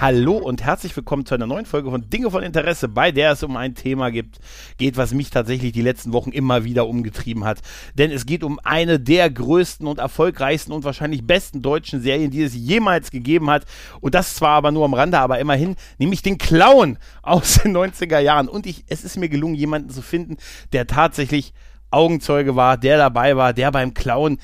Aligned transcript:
Hallo 0.00 0.38
und 0.38 0.64
herzlich 0.64 0.96
willkommen 0.96 1.26
zu 1.26 1.34
einer 1.34 1.46
neuen 1.46 1.66
Folge 1.66 1.90
von 1.90 2.08
Dinge 2.08 2.30
von 2.30 2.42
Interesse, 2.42 2.88
bei 2.88 3.12
der 3.12 3.32
es 3.32 3.42
um 3.42 3.54
ein 3.58 3.74
Thema 3.74 4.10
gibt, 4.10 4.38
geht, 4.78 4.96
was 4.96 5.12
mich 5.12 5.28
tatsächlich 5.28 5.72
die 5.72 5.82
letzten 5.82 6.14
Wochen 6.14 6.30
immer 6.30 6.64
wieder 6.64 6.88
umgetrieben 6.88 7.44
hat. 7.44 7.58
Denn 7.92 8.10
es 8.10 8.24
geht 8.24 8.42
um 8.42 8.58
eine 8.64 8.98
der 8.98 9.28
größten 9.28 9.86
und 9.86 9.98
erfolgreichsten 9.98 10.72
und 10.72 10.84
wahrscheinlich 10.84 11.26
besten 11.26 11.60
deutschen 11.60 12.00
Serien, 12.00 12.30
die 12.30 12.42
es 12.42 12.54
jemals 12.54 13.10
gegeben 13.10 13.50
hat. 13.50 13.66
Und 14.00 14.14
das 14.14 14.36
zwar 14.36 14.52
aber 14.52 14.72
nur 14.72 14.86
am 14.86 14.94
Rande, 14.94 15.18
aber 15.18 15.38
immerhin, 15.38 15.76
nämlich 15.98 16.22
den 16.22 16.38
Clown 16.38 16.96
aus 17.20 17.60
den 17.62 17.76
90er 17.76 18.20
Jahren. 18.20 18.48
Und 18.48 18.64
ich, 18.64 18.84
es 18.88 19.04
ist 19.04 19.18
mir 19.18 19.28
gelungen, 19.28 19.54
jemanden 19.54 19.90
zu 19.90 20.00
finden, 20.00 20.38
der 20.72 20.86
tatsächlich 20.86 21.52
Augenzeuge 21.90 22.56
war, 22.56 22.78
der 22.78 22.96
dabei 22.96 23.36
war, 23.36 23.52
der 23.52 23.70
beim 23.70 23.92
Clown, 23.92 24.38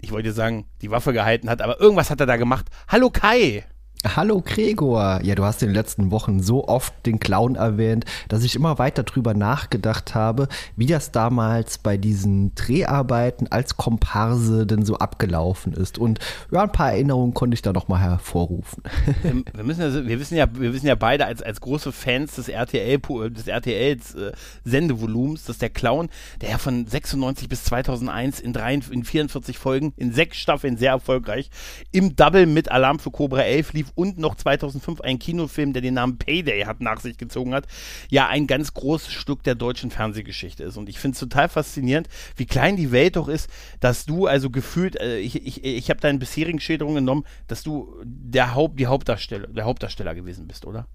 ich 0.00 0.12
wollte 0.12 0.32
sagen, 0.32 0.66
die 0.82 0.90
Waffe 0.90 1.14
gehalten 1.14 1.48
hat, 1.48 1.62
aber 1.62 1.80
irgendwas 1.80 2.10
hat 2.10 2.20
er 2.20 2.26
da 2.26 2.36
gemacht. 2.36 2.66
Hallo 2.88 3.08
Kai! 3.08 3.64
Hallo 4.06 4.40
Gregor. 4.40 5.20
Ja, 5.24 5.34
du 5.34 5.42
hast 5.44 5.60
in 5.60 5.70
den 5.70 5.74
letzten 5.74 6.12
Wochen 6.12 6.40
so 6.40 6.68
oft 6.68 6.94
den 7.04 7.18
Clown 7.18 7.56
erwähnt, 7.56 8.04
dass 8.28 8.44
ich 8.44 8.54
immer 8.54 8.78
weiter 8.78 9.02
drüber 9.02 9.34
nachgedacht 9.34 10.14
habe, 10.14 10.46
wie 10.76 10.86
das 10.86 11.10
damals 11.10 11.78
bei 11.78 11.96
diesen 11.96 12.54
Dreharbeiten 12.54 13.48
als 13.48 13.76
Komparse 13.76 14.66
denn 14.66 14.84
so 14.84 14.98
abgelaufen 14.98 15.72
ist. 15.72 15.98
Und 15.98 16.20
ja, 16.52 16.62
ein 16.62 16.70
paar 16.70 16.92
Erinnerungen 16.92 17.34
konnte 17.34 17.54
ich 17.54 17.62
da 17.62 17.72
noch 17.72 17.88
mal 17.88 17.98
hervorrufen. 17.98 18.84
Wir, 19.22 19.42
wir 19.52 19.64
müssen 19.64 19.80
ja, 19.80 19.92
wir 19.92 20.20
wissen 20.20 20.36
ja, 20.36 20.46
wir 20.52 20.72
wissen 20.72 20.86
ja 20.86 20.94
beide 20.94 21.26
als, 21.26 21.42
als 21.42 21.60
große 21.60 21.90
Fans 21.90 22.36
des 22.36 22.48
RTL, 22.48 23.00
des 23.30 23.48
RTLs 23.48 24.14
äh, 24.14 24.32
Sendevolumens, 24.64 25.44
dass 25.44 25.58
der 25.58 25.70
Clown, 25.70 26.08
der 26.40 26.50
ja 26.50 26.58
von 26.58 26.86
96 26.86 27.48
bis 27.48 27.64
2001 27.64 28.38
in, 28.38 28.52
drei, 28.52 28.74
in 28.74 29.02
44 29.02 29.58
Folgen, 29.58 29.92
in 29.96 30.12
sechs 30.12 30.36
Staffeln 30.36 30.76
sehr 30.76 30.92
erfolgreich, 30.92 31.50
im 31.90 32.14
Double 32.14 32.46
mit 32.46 32.70
Alarm 32.70 33.00
für 33.00 33.10
Cobra 33.10 33.40
11 33.40 33.72
lief 33.72 33.87
und 33.94 34.18
noch 34.18 34.34
2005 34.34 35.00
ein 35.00 35.18
Kinofilm, 35.18 35.72
der 35.72 35.82
den 35.82 35.94
Namen 35.94 36.18
Payday 36.18 36.62
hat, 36.62 36.80
nach 36.80 37.00
sich 37.00 37.18
gezogen 37.18 37.54
hat, 37.54 37.66
ja 38.08 38.28
ein 38.28 38.46
ganz 38.46 38.74
großes 38.74 39.12
Stück 39.12 39.42
der 39.42 39.54
deutschen 39.54 39.90
Fernsehgeschichte 39.90 40.64
ist. 40.64 40.76
Und 40.76 40.88
ich 40.88 40.98
finde 40.98 41.14
es 41.14 41.20
total 41.20 41.48
faszinierend, 41.48 42.08
wie 42.36 42.46
klein 42.46 42.76
die 42.76 42.92
Welt 42.92 43.16
doch 43.16 43.28
ist, 43.28 43.48
dass 43.80 44.06
du 44.06 44.26
also 44.26 44.50
gefühlt, 44.50 45.00
äh, 45.00 45.18
ich, 45.18 45.46
ich, 45.46 45.64
ich 45.64 45.90
habe 45.90 46.00
deinen 46.00 46.18
bisherigen 46.18 46.60
Schilderungen 46.60 46.96
genommen, 46.96 47.24
dass 47.46 47.62
du 47.62 47.94
der 48.04 48.54
Haupt, 48.54 48.78
die 48.78 48.86
Hauptdarsteller, 48.86 49.48
der 49.48 49.64
Hauptdarsteller 49.64 50.14
gewesen 50.14 50.46
bist, 50.46 50.66
oder? 50.66 50.86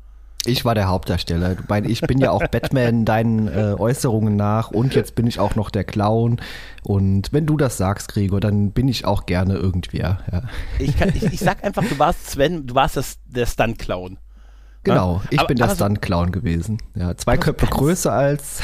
Ich 0.46 0.66
war 0.66 0.76
der 0.76 0.90
Hauptdarsteller. 0.90 1.56
Ich 1.86 2.02
bin 2.02 2.20
ja 2.20 2.32
auch 2.32 2.46
Batman 2.48 3.06
deinen 3.06 3.48
äh, 3.48 3.76
Äußerungen 3.78 4.36
nach 4.36 4.72
und 4.72 4.94
jetzt 4.94 5.16
bin 5.16 5.26
ich 5.26 5.40
auch 5.40 5.56
noch 5.56 5.70
der 5.70 5.86
Clown. 5.86 6.42
Und 6.84 7.32
wenn 7.32 7.46
du 7.46 7.56
das 7.56 7.78
sagst, 7.78 8.10
Gregor, 8.10 8.42
dann 8.42 8.72
bin 8.72 8.90
ich 8.90 9.06
auch 9.06 9.26
gerne 9.26 9.56
irgendwer. 9.56 10.20
Ja. 10.32 10.42
Ich, 10.80 10.98
kann, 10.98 11.14
ich, 11.16 11.24
ich 11.24 11.40
sag 11.40 11.64
einfach, 11.64 11.84
du 11.86 11.98
warst 11.98 12.32
Sven, 12.32 12.68
du 12.68 12.76
warst 12.76 12.98
das, 12.98 13.20
der 13.26 13.46
Stunt-Clown. 13.46 14.18
Genau, 14.84 15.22
ich 15.30 15.40
aber, 15.40 15.48
bin 15.48 15.58
der 15.58 15.70
Stunt-Clown 15.70 16.32
gewesen. 16.34 16.78
Ja, 16.94 17.16
zwei 17.16 17.38
Köpfe 17.38 17.68
größer 17.68 18.12
als. 18.12 18.60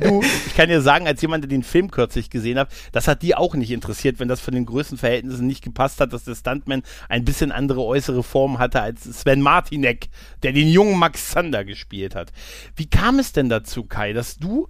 du, 0.00 0.22
ich 0.46 0.54
kann 0.54 0.68
dir 0.68 0.82
sagen, 0.82 1.06
als 1.06 1.22
jemand, 1.22 1.44
der 1.44 1.48
den 1.48 1.62
Film 1.62 1.90
kürzlich 1.90 2.28
gesehen 2.28 2.58
hat, 2.58 2.68
das 2.92 3.08
hat 3.08 3.22
die 3.22 3.34
auch 3.34 3.54
nicht 3.54 3.70
interessiert, 3.70 4.20
wenn 4.20 4.28
das 4.28 4.40
von 4.40 4.52
den 4.52 4.66
Größenverhältnissen 4.66 5.46
nicht 5.46 5.64
gepasst 5.64 6.00
hat, 6.00 6.12
dass 6.12 6.24
der 6.24 6.34
Stuntman 6.34 6.82
ein 7.08 7.24
bisschen 7.24 7.50
andere 7.50 7.82
äußere 7.82 8.22
Form 8.22 8.58
hatte 8.58 8.82
als 8.82 9.04
Sven 9.04 9.40
Martinek, 9.40 10.10
der 10.42 10.52
den 10.52 10.68
jungen 10.68 10.98
Max 10.98 11.30
Sander 11.30 11.64
gespielt 11.64 12.14
hat. 12.14 12.30
Wie 12.76 12.86
kam 12.86 13.18
es 13.18 13.32
denn 13.32 13.48
dazu, 13.48 13.84
Kai, 13.84 14.12
dass 14.12 14.36
du 14.36 14.68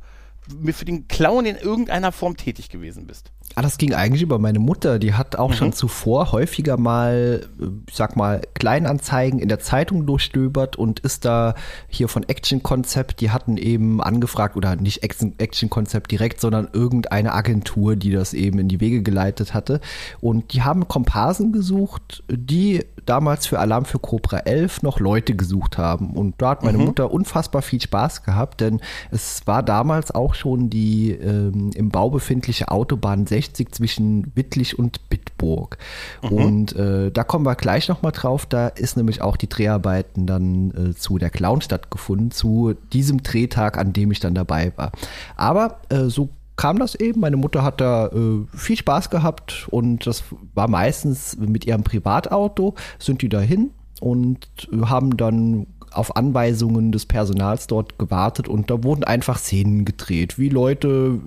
für 0.72 0.84
den 0.84 1.08
Clown 1.08 1.44
in 1.44 1.56
irgendeiner 1.56 2.12
Form 2.12 2.36
tätig 2.36 2.68
gewesen 2.68 3.08
bist? 3.08 3.32
Ah, 3.54 3.62
das 3.62 3.78
ging 3.78 3.94
eigentlich 3.94 4.20
über 4.20 4.38
meine 4.38 4.58
Mutter. 4.58 4.98
Die 4.98 5.14
hat 5.14 5.36
auch 5.36 5.50
mhm. 5.50 5.54
schon 5.54 5.72
zuvor 5.72 6.32
häufiger 6.32 6.76
mal, 6.76 7.46
ich 7.88 7.94
sag 7.94 8.14
mal, 8.14 8.42
Kleinanzeigen 8.52 9.38
in 9.38 9.48
der 9.48 9.60
Zeitung 9.60 10.04
durchstöbert 10.04 10.76
und 10.76 11.00
ist 11.00 11.24
da 11.24 11.54
hier 11.88 12.08
von 12.08 12.28
Action 12.28 12.62
Concept. 12.62 13.20
Die 13.22 13.30
hatten 13.30 13.56
eben 13.56 14.02
angefragt 14.02 14.56
oder 14.56 14.76
nicht 14.76 15.02
Action 15.02 15.70
Concept 15.70 16.10
direkt, 16.10 16.42
sondern 16.42 16.68
irgendeine 16.72 17.32
Agentur, 17.32 17.96
die 17.96 18.10
das 18.10 18.34
eben 18.34 18.58
in 18.58 18.68
die 18.68 18.80
Wege 18.80 19.02
geleitet 19.02 19.54
hatte. 19.54 19.80
Und 20.20 20.52
die 20.52 20.62
haben 20.62 20.86
Komparsen 20.86 21.52
gesucht, 21.52 22.24
die 22.28 22.84
damals 23.06 23.46
für 23.46 23.58
Alarm 23.58 23.86
für 23.86 23.98
Cobra 23.98 24.38
11 24.40 24.82
noch 24.82 25.00
Leute 25.00 25.34
gesucht 25.34 25.78
haben. 25.78 26.10
Und 26.10 26.34
da 26.42 26.50
hat 26.50 26.62
meine 26.62 26.76
mhm. 26.76 26.86
Mutter 26.86 27.10
unfassbar 27.10 27.62
viel 27.62 27.80
Spaß 27.80 28.22
gehabt, 28.22 28.60
denn 28.60 28.80
es 29.10 29.46
war 29.46 29.62
damals 29.62 30.10
auch 30.10 30.34
schon 30.34 30.68
die 30.68 31.12
ähm, 31.12 31.70
im 31.74 31.90
Bau 31.90 32.10
befindliche 32.10 32.70
Autobahn 32.70 33.26
60 33.26 33.35
60 33.36 33.72
zwischen 33.72 34.32
Wittlich 34.34 34.78
und 34.78 35.08
Bitburg. 35.10 35.76
Mhm. 36.22 36.32
Und 36.32 36.76
äh, 36.76 37.10
da 37.10 37.22
kommen 37.22 37.44
wir 37.44 37.54
gleich 37.54 37.88
nochmal 37.88 38.12
drauf. 38.12 38.46
Da 38.46 38.68
ist 38.68 38.96
nämlich 38.96 39.20
auch 39.20 39.36
die 39.36 39.48
Dreharbeiten 39.48 40.26
dann 40.26 40.70
äh, 40.70 40.94
zu 40.94 41.18
der 41.18 41.30
Clown 41.30 41.60
stattgefunden, 41.60 42.30
zu 42.30 42.74
diesem 42.92 43.22
Drehtag, 43.22 43.76
an 43.76 43.92
dem 43.92 44.10
ich 44.10 44.20
dann 44.20 44.34
dabei 44.34 44.72
war. 44.76 44.92
Aber 45.36 45.80
äh, 45.90 46.06
so 46.06 46.30
kam 46.56 46.78
das 46.78 46.94
eben. 46.94 47.20
Meine 47.20 47.36
Mutter 47.36 47.62
hat 47.62 47.80
da 47.80 48.06
äh, 48.06 48.44
viel 48.56 48.78
Spaß 48.78 49.10
gehabt 49.10 49.68
und 49.70 50.06
das 50.06 50.24
war 50.54 50.68
meistens 50.68 51.36
mit 51.36 51.66
ihrem 51.66 51.82
Privatauto, 51.82 52.74
sind 52.98 53.20
die 53.20 53.28
dahin 53.28 53.70
und 54.00 54.48
haben 54.86 55.18
dann 55.18 55.66
auf 55.92 56.16
Anweisungen 56.16 56.92
des 56.92 57.04
Personals 57.06 57.66
dort 57.66 57.98
gewartet 57.98 58.48
und 58.48 58.70
da 58.70 58.82
wurden 58.82 59.04
einfach 59.04 59.38
Szenen 59.38 59.84
gedreht, 59.84 60.38
wie 60.38 60.48
Leute 60.48 61.20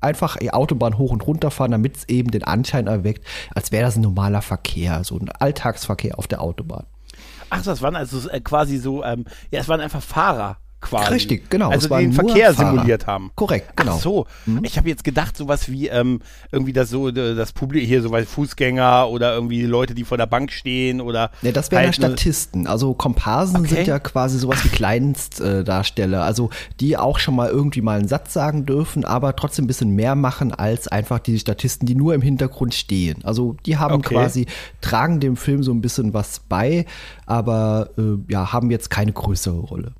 einfach 0.00 0.36
die 0.36 0.52
Autobahn 0.52 0.98
hoch 0.98 1.10
und 1.10 1.26
runter 1.26 1.50
fahren, 1.50 1.70
damit 1.70 1.96
es 1.96 2.08
eben 2.08 2.30
den 2.30 2.44
Anschein 2.44 2.86
erweckt, 2.86 3.24
als 3.54 3.72
wäre 3.72 3.84
das 3.84 3.96
ein 3.96 4.02
normaler 4.02 4.42
Verkehr, 4.42 5.04
so 5.04 5.16
ein 5.18 5.28
Alltagsverkehr 5.28 6.18
auf 6.18 6.26
der 6.26 6.40
Autobahn. 6.40 6.86
Ach, 7.50 7.62
das 7.62 7.82
waren 7.82 7.96
also 7.96 8.28
äh, 8.28 8.40
quasi 8.40 8.78
so, 8.78 9.02
ähm, 9.04 9.24
ja, 9.50 9.60
es 9.60 9.68
waren 9.68 9.80
einfach 9.80 10.02
Fahrer 10.02 10.58
quasi. 10.80 11.12
Richtig, 11.12 11.50
genau. 11.50 11.70
Also 11.70 11.88
den 11.88 12.12
Verkehr 12.12 12.54
Fahrer. 12.54 12.72
simuliert 12.72 13.06
haben. 13.06 13.30
Korrekt, 13.34 13.76
genau. 13.76 13.94
Ach 13.96 14.00
so, 14.00 14.26
mhm. 14.46 14.60
ich 14.62 14.76
habe 14.78 14.88
jetzt 14.88 15.04
gedacht, 15.04 15.36
sowas 15.36 15.70
wie 15.70 15.88
ähm, 15.88 16.20
irgendwie 16.52 16.72
das 16.72 16.90
so 16.90 17.10
das 17.10 17.52
Publikum 17.52 17.88
hier, 17.88 18.02
so 18.02 18.10
Fußgänger 18.10 19.08
oder 19.08 19.34
irgendwie 19.34 19.62
Leute, 19.62 19.94
die 19.94 20.04
vor 20.04 20.18
der 20.18 20.26
Bank 20.26 20.52
stehen 20.52 21.00
oder. 21.00 21.30
Ja, 21.42 21.52
das 21.52 21.70
wären 21.70 21.84
halt 21.84 21.96
ja 21.96 22.08
Statisten. 22.08 22.66
Also 22.66 22.94
Komparsen 22.94 23.58
okay. 23.58 23.68
sind 23.68 23.86
ja 23.86 23.98
quasi 23.98 24.38
sowas 24.38 24.64
wie 24.64 24.68
Kleinstdarsteller, 24.68 26.22
also 26.22 26.50
die 26.80 26.96
auch 26.96 27.18
schon 27.18 27.34
mal 27.34 27.48
irgendwie 27.48 27.82
mal 27.82 27.98
einen 27.98 28.08
Satz 28.08 28.32
sagen 28.32 28.66
dürfen, 28.66 29.04
aber 29.04 29.36
trotzdem 29.36 29.64
ein 29.64 29.68
bisschen 29.68 29.90
mehr 29.90 30.14
machen 30.14 30.52
als 30.52 30.88
einfach 30.88 31.18
die 31.18 31.38
Statisten, 31.38 31.86
die 31.86 31.94
nur 31.94 32.14
im 32.14 32.22
Hintergrund 32.22 32.74
stehen. 32.74 33.24
Also 33.24 33.56
die 33.66 33.76
haben 33.76 33.96
okay. 33.96 34.14
quasi 34.14 34.46
tragen 34.80 35.20
dem 35.20 35.36
Film 35.36 35.62
so 35.62 35.72
ein 35.72 35.80
bisschen 35.80 36.14
was 36.14 36.40
bei, 36.40 36.86
aber 37.26 37.90
äh, 37.98 38.32
ja 38.32 38.52
haben 38.52 38.70
jetzt 38.70 38.90
keine 38.90 39.12
größere 39.12 39.58
Rolle. 39.58 39.92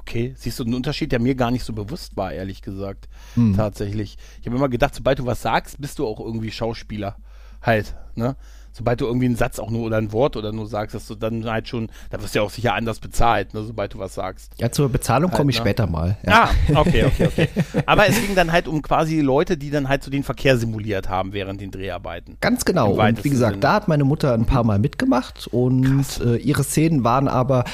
Okay, 0.00 0.34
siehst 0.36 0.58
du 0.58 0.64
einen 0.64 0.74
Unterschied, 0.74 1.12
der 1.12 1.20
mir 1.20 1.34
gar 1.34 1.50
nicht 1.50 1.64
so 1.64 1.72
bewusst 1.74 2.16
war, 2.16 2.32
ehrlich 2.32 2.62
gesagt. 2.62 3.08
Hm. 3.34 3.54
Tatsächlich. 3.54 4.16
Ich 4.40 4.46
habe 4.46 4.56
immer 4.56 4.68
gedacht, 4.68 4.94
sobald 4.94 5.18
du 5.18 5.26
was 5.26 5.42
sagst, 5.42 5.80
bist 5.80 5.98
du 5.98 6.06
auch 6.06 6.18
irgendwie 6.18 6.50
Schauspieler. 6.50 7.16
Halt, 7.60 7.94
ne? 8.14 8.36
Sobald 8.72 9.00
du 9.00 9.06
irgendwie 9.06 9.26
einen 9.26 9.36
Satz 9.36 9.58
auch 9.58 9.68
nur 9.68 9.82
oder 9.82 9.98
ein 9.98 10.12
Wort 10.12 10.36
oder 10.36 10.52
nur 10.52 10.66
sagst, 10.66 10.94
dass 10.94 11.06
du 11.06 11.16
dann 11.16 11.44
halt 11.44 11.68
schon, 11.68 11.90
da 12.08 12.22
wirst 12.22 12.34
du 12.34 12.38
ja 12.38 12.44
auch 12.44 12.50
sicher 12.50 12.74
anders 12.74 13.00
bezahlt, 13.00 13.52
ne, 13.52 13.62
sobald 13.64 13.94
du 13.94 13.98
was 13.98 14.14
sagst. 14.14 14.52
Ja, 14.58 14.70
zur 14.70 14.88
Bezahlung 14.88 15.32
halt, 15.32 15.38
komme 15.38 15.50
ich 15.50 15.58
ne? 15.58 15.62
später 15.62 15.88
mal. 15.88 16.16
Ja. 16.24 16.44
Ah, 16.44 16.80
okay, 16.80 17.04
okay, 17.04 17.26
okay. 17.26 17.48
Aber 17.86 18.08
es 18.08 18.14
ging 18.14 18.36
dann 18.36 18.52
halt 18.52 18.68
um 18.68 18.80
quasi 18.80 19.20
Leute, 19.20 19.56
die 19.56 19.70
dann 19.70 19.88
halt 19.88 20.04
so 20.04 20.10
den 20.10 20.22
Verkehr 20.22 20.56
simuliert 20.56 21.08
haben 21.08 21.32
während 21.32 21.60
den 21.60 21.72
Dreharbeiten. 21.72 22.36
Ganz 22.40 22.64
genau. 22.64 22.92
Und 22.92 23.24
wie 23.24 23.30
gesagt, 23.30 23.54
Sinne. 23.54 23.60
da 23.60 23.72
hat 23.74 23.88
meine 23.88 24.04
Mutter 24.04 24.32
ein 24.32 24.46
paar 24.46 24.62
Mal 24.62 24.78
mitgemacht 24.78 25.48
und 25.48 26.06
äh, 26.24 26.36
ihre 26.36 26.62
Szenen 26.62 27.02
waren 27.02 27.26
aber 27.26 27.64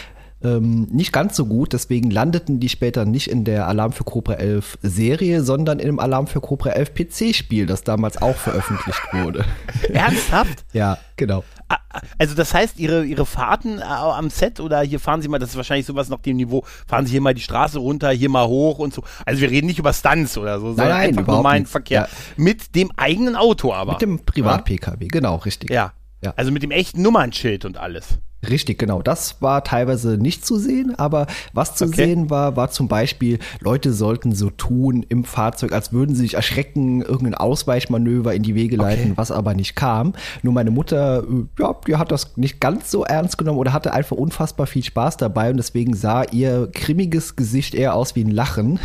ähm, 0.43 0.83
nicht 0.91 1.13
ganz 1.13 1.37
so 1.37 1.47
gut. 1.47 1.73
Deswegen 1.73 2.11
landeten 2.11 2.61
die 2.61 2.69
später 2.69 3.05
nicht 3.05 3.29
in 3.29 3.45
der 3.45 3.67
Alarm 3.67 3.93
für 3.93 4.05
Cobra 4.05 4.35
11 4.35 4.79
Serie, 4.83 5.43
sondern 5.43 5.79
in 5.79 5.87
dem 5.87 5.99
Alarm 5.99 6.27
für 6.27 6.41
Cobra 6.41 6.71
11 6.71 6.95
PC-Spiel, 6.95 7.67
das 7.67 7.85
damals 7.85 8.21
auch 8.21 8.37
veröffentlicht 8.37 9.01
wurde. 9.13 9.45
Ernsthaft? 9.93 10.65
ja, 10.73 10.99
genau. 11.17 11.43
Ah, 11.69 11.79
also 12.19 12.35
das 12.35 12.55
heißt, 12.55 12.79
ihre, 12.79 13.05
ihre 13.05 13.27
Fahrten 13.27 13.79
äh, 13.79 13.83
am 13.83 14.31
Set 14.31 14.61
oder 14.61 14.83
hier 14.83 15.01
fahren 15.01 15.23
sie 15.23 15.29
mal, 15.29 15.39
das 15.39 15.51
ist 15.51 15.57
wahrscheinlich 15.57 15.87
sowas 15.87 16.09
nach 16.09 16.21
dem 16.21 16.37
Niveau, 16.37 16.65
fahren 16.87 17.07
sie 17.07 17.13
hier 17.13 17.21
mal 17.21 17.35
die 17.35 17.41
Straße 17.41 17.79
runter, 17.79 18.11
hier 18.11 18.29
mal 18.29 18.47
hoch 18.47 18.79
und 18.79 18.95
so. 18.95 19.03
Also 19.25 19.41
wir 19.41 19.51
reden 19.51 19.67
nicht 19.67 19.79
über 19.79 19.93
Stunts 19.93 20.37
oder 20.37 20.61
so, 20.61 20.69
sondern 20.69 20.89
nein, 20.89 21.09
einfach 21.11 21.27
normalen 21.27 21.67
Verkehr. 21.67 22.03
Ja. 22.03 22.09
Mit 22.37 22.75
dem 22.75 22.93
eigenen 22.97 23.37
Auto 23.37 23.73
aber. 23.73 23.93
Mit 23.93 24.03
dem 24.03 24.25
Privat-Pkw, 24.25 25.09
genau, 25.09 25.37
richtig. 25.37 25.71
Ja. 25.71 25.93
ja. 26.23 26.35
Also 26.37 26.53
mit 26.53 26.63
dem 26.63 26.71
echten 26.71 27.03
Nummernschild 27.03 27.65
und 27.65 27.79
alles. 27.79 28.19
Richtig, 28.49 28.79
genau. 28.79 29.03
Das 29.03 29.41
war 29.41 29.65
teilweise 29.65 30.19
nicht 30.19 30.47
zu 30.47 30.57
sehen, 30.57 30.95
aber 30.97 31.27
was 31.53 31.75
zu 31.75 31.87
okay. 31.87 32.07
sehen 32.07 32.31
war, 32.31 32.55
war 32.57 32.71
zum 32.71 32.87
Beispiel, 32.87 33.39
Leute 33.61 33.93
sollten 33.93 34.33
so 34.33 34.51
tun 34.51 35.05
im 35.09 35.25
Fahrzeug, 35.25 35.73
als 35.73 35.93
würden 35.93 36.15
sie 36.15 36.23
sich 36.23 36.35
erschrecken, 36.35 37.03
irgendein 37.03 37.35
Ausweichmanöver 37.35 38.35
in 38.35 38.43
die 38.43 38.55
Wege 38.55 38.77
leiten, 38.77 39.07
okay. 39.07 39.17
was 39.17 39.31
aber 39.31 39.55
nicht 39.55 39.75
kam. 39.75 40.13
Nur 40.43 40.53
meine 40.53 40.71
Mutter, 40.71 41.25
äh, 41.25 41.63
ja, 41.63 41.75
die 41.87 41.97
hat 41.97 42.13
das 42.13 42.37
nicht 42.37 42.61
ganz 42.61 42.91
so 42.91 43.05
ernst 43.05 43.39
genommen 43.39 43.59
oder 43.59 43.73
hatte 43.73 43.93
einfach 43.93 44.17
unfassbar 44.17 44.67
viel 44.67 44.85
Spaß 44.85 45.17
dabei 45.17 45.51
und 45.51 45.57
deswegen 45.57 45.95
sah 45.95 46.23
ihr 46.25 46.69
grimmiges 46.73 47.37
Gesicht 47.37 47.75
eher 47.75 47.95
aus 47.95 48.15
wie 48.17 48.25
ein 48.25 48.31
Lachen. 48.31 48.79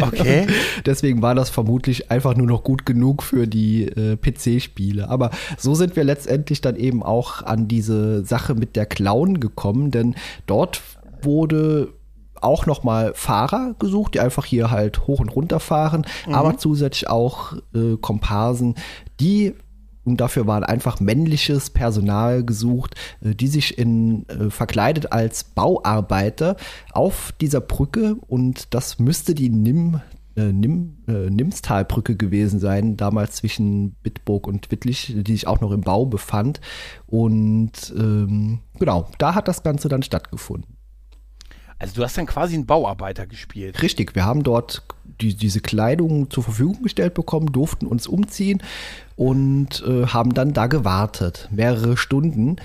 Okay. 0.00 0.46
deswegen 0.86 1.22
war 1.22 1.34
das 1.34 1.50
vermutlich 1.50 2.10
einfach 2.10 2.34
nur 2.34 2.46
noch 2.46 2.64
gut 2.64 2.86
genug 2.86 3.22
für 3.22 3.46
die 3.46 3.84
äh, 3.84 4.16
PC-Spiele. 4.16 5.08
Aber 5.08 5.30
so 5.58 5.74
sind 5.74 5.96
wir 5.96 6.04
letztendlich 6.04 6.60
dann 6.60 6.76
eben 6.76 7.02
auch 7.02 7.42
an 7.42 7.68
diese 7.68 8.24
Sache 8.24 8.54
mit 8.54 8.74
der 8.74 8.85
Clown 8.86 9.40
gekommen, 9.40 9.90
denn 9.90 10.14
dort 10.46 10.82
wurde 11.22 11.92
auch 12.40 12.66
nochmal 12.66 13.12
Fahrer 13.14 13.74
gesucht, 13.78 14.14
die 14.14 14.20
einfach 14.20 14.44
hier 14.44 14.70
halt 14.70 15.06
hoch 15.06 15.20
und 15.20 15.28
runter 15.28 15.60
fahren, 15.60 16.06
mhm. 16.26 16.34
aber 16.34 16.58
zusätzlich 16.58 17.08
auch 17.08 17.54
äh, 17.74 17.96
Komparsen, 18.00 18.74
die 19.20 19.54
und 20.04 20.20
dafür 20.20 20.46
waren 20.46 20.62
einfach 20.62 21.00
männliches 21.00 21.70
Personal 21.70 22.44
gesucht, 22.44 22.94
äh, 23.22 23.34
die 23.34 23.48
sich 23.48 23.76
in 23.76 24.26
äh, 24.28 24.50
verkleidet 24.50 25.12
als 25.12 25.44
Bauarbeiter 25.44 26.56
auf 26.92 27.32
dieser 27.40 27.60
Brücke 27.60 28.16
und 28.28 28.72
das 28.72 28.98
müsste 28.98 29.34
die 29.34 29.50
Nimm 29.50 30.00
äh, 30.36 30.52
Nim, 30.52 30.98
äh, 31.08 31.30
Nimstalbrücke 31.30 32.16
gewesen 32.16 32.60
sein, 32.60 32.96
damals 32.96 33.36
zwischen 33.36 33.92
Bitburg 34.02 34.46
und 34.46 34.70
Wittlich, 34.70 35.14
die 35.16 35.32
sich 35.32 35.46
auch 35.46 35.60
noch 35.60 35.72
im 35.72 35.80
Bau 35.80 36.06
befand. 36.06 36.60
Und 37.06 37.94
ähm, 37.96 38.60
genau, 38.78 39.08
da 39.18 39.34
hat 39.34 39.48
das 39.48 39.62
Ganze 39.62 39.88
dann 39.88 40.02
stattgefunden. 40.02 40.76
Also 41.78 41.96
du 41.96 42.04
hast 42.04 42.16
dann 42.16 42.26
quasi 42.26 42.54
einen 42.54 42.66
Bauarbeiter 42.66 43.26
gespielt. 43.26 43.82
Richtig, 43.82 44.14
wir 44.14 44.24
haben 44.24 44.42
dort 44.42 44.82
die, 45.20 45.34
diese 45.34 45.60
Kleidung 45.60 46.30
zur 46.30 46.42
Verfügung 46.42 46.82
gestellt 46.82 47.14
bekommen, 47.14 47.52
durften 47.52 47.86
uns 47.86 48.06
umziehen 48.06 48.62
und 49.14 49.82
äh, 49.86 50.06
haben 50.06 50.32
dann 50.32 50.54
da 50.54 50.68
gewartet, 50.68 51.48
mehrere 51.50 51.96
Stunden. 51.96 52.56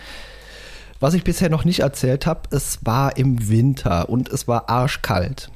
Was 1.01 1.13
ich 1.13 1.23
bisher 1.23 1.49
noch 1.49 1.65
nicht 1.65 1.79
erzählt 1.79 2.25
habe, 2.25 2.41
es 2.51 2.85
war 2.85 3.17
im 3.17 3.49
Winter 3.49 4.07
und 4.07 4.29
es 4.29 4.47
war 4.47 4.69
arschkalt. 4.69 5.51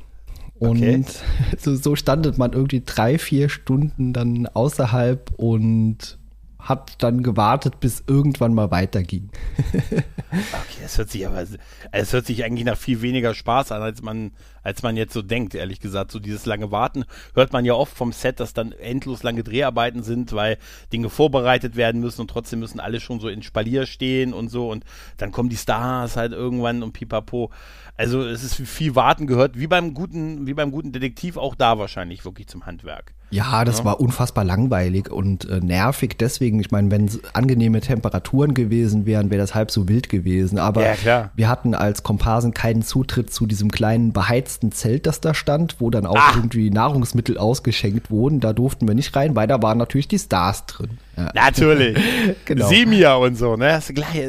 Und 0.57 0.77
okay. 0.77 1.03
so, 1.57 1.75
so 1.75 1.95
standet 1.95 2.37
man 2.37 2.53
irgendwie 2.53 2.83
drei, 2.85 3.17
vier 3.17 3.49
Stunden 3.49 4.13
dann 4.13 4.47
außerhalb 4.47 5.31
und 5.37 6.17
hat 6.59 7.03
dann 7.03 7.21
gewartet, 7.21 7.79
bis 7.79 8.03
irgendwann 8.07 8.53
mal 8.55 8.71
weiterging. 8.71 9.29
okay, 9.91 10.81
es 10.83 10.97
hört 10.97 11.11
sich 11.11 11.27
aber, 11.27 11.45
es 11.91 12.13
hört 12.13 12.25
sich 12.25 12.43
eigentlich 12.43 12.65
nach 12.65 12.77
viel 12.77 13.01
weniger 13.01 13.35
Spaß 13.35 13.71
an, 13.71 13.83
als 13.83 14.01
man, 14.01 14.31
als 14.65 14.83
man 14.83 14.97
jetzt 14.97 15.13
so 15.13 15.21
denkt, 15.21 15.55
ehrlich 15.55 15.79
gesagt. 15.79 16.11
So 16.11 16.19
dieses 16.19 16.45
lange 16.45 16.71
Warten 16.71 17.05
hört 17.35 17.53
man 17.53 17.63
ja 17.63 17.75
oft 17.75 17.95
vom 17.95 18.11
Set, 18.11 18.39
dass 18.39 18.53
dann 18.53 18.71
endlos 18.73 19.23
lange 19.23 19.43
Dreharbeiten 19.43 20.03
sind, 20.03 20.33
weil 20.33 20.57
Dinge 20.91 21.09
vorbereitet 21.09 21.75
werden 21.75 22.01
müssen 22.01 22.21
und 22.21 22.29
trotzdem 22.29 22.59
müssen 22.59 22.79
alle 22.79 22.99
schon 22.99 23.19
so 23.19 23.29
in 23.29 23.43
Spalier 23.43 23.85
stehen 23.85 24.33
und 24.33 24.49
so 24.49 24.71
und 24.71 24.83
dann 25.17 25.31
kommen 25.31 25.49
die 25.49 25.55
Stars 25.55 26.17
halt 26.17 26.33
irgendwann 26.33 26.81
und 26.81 26.93
pipapo. 26.93 27.51
Also 27.95 28.23
es 28.23 28.43
ist 28.43 28.55
viel 28.55 28.95
Warten 28.95 29.27
gehört, 29.27 29.57
wie 29.57 29.67
beim 29.67 29.93
guten, 29.93 30.47
wie 30.47 30.53
beim 30.53 30.71
guten 30.71 30.91
Detektiv 30.91 31.37
auch 31.37 31.55
da 31.55 31.77
wahrscheinlich 31.77 32.25
wirklich 32.25 32.47
zum 32.47 32.65
Handwerk. 32.65 33.13
Ja, 33.31 33.65
das 33.65 33.79
ja. 33.79 33.85
war 33.85 33.99
unfassbar 33.99 34.43
langweilig 34.43 35.11
und 35.11 35.49
äh, 35.49 35.59
nervig. 35.59 36.17
Deswegen, 36.17 36.59
ich 36.59 36.71
meine, 36.71 36.91
wenn 36.91 37.05
es 37.05 37.19
angenehme 37.33 37.81
Temperaturen 37.81 38.53
gewesen 38.53 39.05
wären, 39.05 39.29
wäre 39.29 39.41
das 39.41 39.55
halb 39.55 39.71
so 39.71 39.89
wild 39.89 40.09
gewesen. 40.09 40.59
Aber 40.59 40.85
ja, 41.03 41.31
wir 41.35 41.49
hatten 41.49 41.73
als 41.73 42.03
Komparsen 42.03 42.53
keinen 42.53 42.81
Zutritt 42.81 43.33
zu 43.33 43.45
diesem 43.45 43.71
kleinen 43.71 44.13
beheizten 44.13 44.54
Zelt, 44.71 45.05
das 45.05 45.21
da 45.21 45.33
stand, 45.33 45.77
wo 45.79 45.89
dann 45.89 46.05
auch 46.05 46.15
ah. 46.15 46.33
irgendwie 46.35 46.69
Nahrungsmittel 46.69 47.37
ausgeschenkt 47.37 48.09
wurden. 48.11 48.39
Da 48.39 48.53
durften 48.53 48.87
wir 48.87 48.95
nicht 48.95 49.15
rein, 49.15 49.35
weil 49.35 49.47
da 49.47 49.61
waren 49.61 49.77
natürlich 49.77 50.07
die 50.07 50.19
Stars 50.19 50.65
drin. 50.65 50.97
Ja. 51.17 51.31
Natürlich. 51.33 51.97
genau. 52.45 52.67
Semia 52.67 53.15
und 53.15 53.37
so, 53.37 53.55
ne? 53.55 53.67
Das 53.67 53.87
gleich, 53.87 54.27